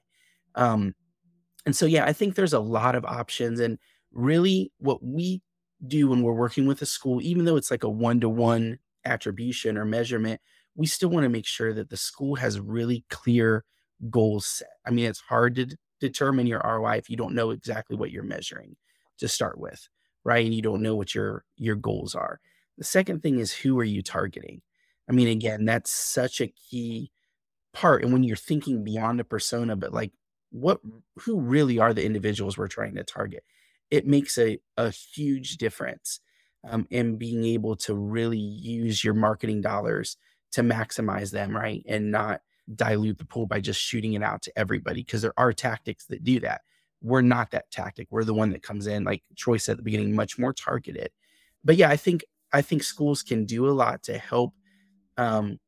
Um, 0.54 0.94
and 1.64 1.74
so, 1.74 1.86
yeah, 1.86 2.04
I 2.04 2.12
think 2.12 2.34
there's 2.34 2.52
a 2.52 2.60
lot 2.60 2.94
of 2.94 3.04
options. 3.04 3.60
And 3.60 3.78
really, 4.12 4.72
what 4.78 5.02
we 5.02 5.42
do 5.86 6.08
when 6.08 6.22
we're 6.22 6.32
working 6.32 6.66
with 6.66 6.82
a 6.82 6.86
school, 6.86 7.20
even 7.22 7.44
though 7.44 7.56
it's 7.56 7.70
like 7.70 7.84
a 7.84 7.88
one 7.88 8.20
to 8.20 8.28
one 8.28 8.78
attribution 9.04 9.76
or 9.76 9.84
measurement, 9.84 10.40
we 10.74 10.86
still 10.86 11.08
want 11.08 11.24
to 11.24 11.28
make 11.30 11.46
sure 11.46 11.72
that 11.72 11.90
the 11.90 11.96
school 11.96 12.36
has 12.36 12.60
really 12.60 13.04
clear 13.10 13.64
goals 14.10 14.46
set. 14.46 14.68
I 14.86 14.90
mean, 14.90 15.06
it's 15.06 15.20
hard 15.20 15.54
to 15.56 15.66
d- 15.66 15.76
determine 16.00 16.46
your 16.46 16.60
ROI 16.64 16.96
if 16.96 17.10
you 17.10 17.16
don't 17.16 17.34
know 17.34 17.50
exactly 17.50 17.96
what 17.96 18.10
you're 18.10 18.22
measuring 18.22 18.76
to 19.18 19.28
start 19.28 19.58
with, 19.58 19.88
right? 20.24 20.44
And 20.44 20.54
you 20.54 20.62
don't 20.62 20.82
know 20.82 20.94
what 20.96 21.14
your 21.14 21.44
your 21.56 21.76
goals 21.76 22.14
are. 22.14 22.40
The 22.78 22.84
second 22.84 23.22
thing 23.22 23.38
is 23.38 23.52
who 23.52 23.78
are 23.78 23.84
you 23.84 24.02
targeting? 24.02 24.60
I 25.08 25.12
mean, 25.12 25.28
again, 25.28 25.64
that's 25.64 25.90
such 25.90 26.40
a 26.40 26.48
key 26.48 27.10
part. 27.72 28.02
And 28.02 28.12
when 28.12 28.22
you're 28.22 28.36
thinking 28.36 28.84
beyond 28.84 29.20
a 29.20 29.24
persona, 29.24 29.76
but 29.76 29.92
like 29.92 30.12
what 30.50 30.80
who 31.16 31.40
really 31.40 31.78
are 31.78 31.94
the 31.94 32.04
individuals 32.04 32.56
we're 32.58 32.68
trying 32.68 32.94
to 32.96 33.04
target, 33.04 33.44
it 33.90 34.06
makes 34.06 34.38
a, 34.38 34.58
a 34.76 34.90
huge 34.90 35.56
difference 35.58 36.20
um, 36.68 36.86
in 36.90 37.16
being 37.16 37.44
able 37.44 37.76
to 37.76 37.94
really 37.94 38.38
use 38.38 39.04
your 39.04 39.14
marketing 39.14 39.60
dollars 39.60 40.16
to 40.52 40.62
maximize 40.62 41.30
them, 41.30 41.54
right? 41.54 41.84
And 41.86 42.10
not 42.10 42.40
dilute 42.74 43.18
the 43.18 43.24
pool 43.24 43.46
by 43.46 43.60
just 43.60 43.80
shooting 43.80 44.14
it 44.14 44.22
out 44.22 44.42
to 44.42 44.52
everybody 44.58 45.02
because 45.02 45.22
there 45.22 45.34
are 45.36 45.52
tactics 45.52 46.06
that 46.06 46.24
do 46.24 46.40
that. 46.40 46.62
We're 47.02 47.22
not 47.22 47.50
that 47.52 47.70
tactic. 47.70 48.08
We're 48.10 48.24
the 48.24 48.34
one 48.34 48.50
that 48.50 48.62
comes 48.62 48.86
in, 48.86 49.04
like 49.04 49.22
Troy 49.36 49.58
said 49.58 49.72
at 49.72 49.76
the 49.78 49.82
beginning, 49.84 50.14
much 50.14 50.38
more 50.38 50.52
targeted. 50.52 51.10
But 51.64 51.76
yeah, 51.76 51.90
I 51.90 51.96
think 51.96 52.24
I 52.52 52.62
think 52.62 52.82
schools 52.82 53.22
can 53.22 53.44
do 53.44 53.68
a 53.68 53.72
lot 53.72 54.02
to 54.04 54.18
help 54.18 54.54
um, 55.16 55.58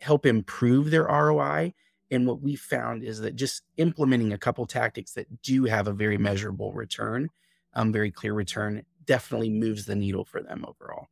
help 0.00 0.26
improve 0.26 0.90
their 0.90 1.04
ROI. 1.04 1.72
And 2.10 2.26
what 2.26 2.40
we 2.40 2.56
found 2.56 3.02
is 3.02 3.20
that 3.20 3.36
just 3.36 3.62
implementing 3.76 4.32
a 4.32 4.38
couple 4.38 4.66
tactics 4.66 5.12
that 5.12 5.42
do 5.42 5.64
have 5.64 5.88
a 5.88 5.92
very 5.92 6.18
measurable 6.18 6.72
return, 6.72 7.30
um, 7.74 7.92
very 7.92 8.10
clear 8.10 8.34
return, 8.34 8.84
definitely 9.06 9.50
moves 9.50 9.86
the 9.86 9.94
needle 9.94 10.24
for 10.24 10.42
them 10.42 10.64
overall. 10.66 11.08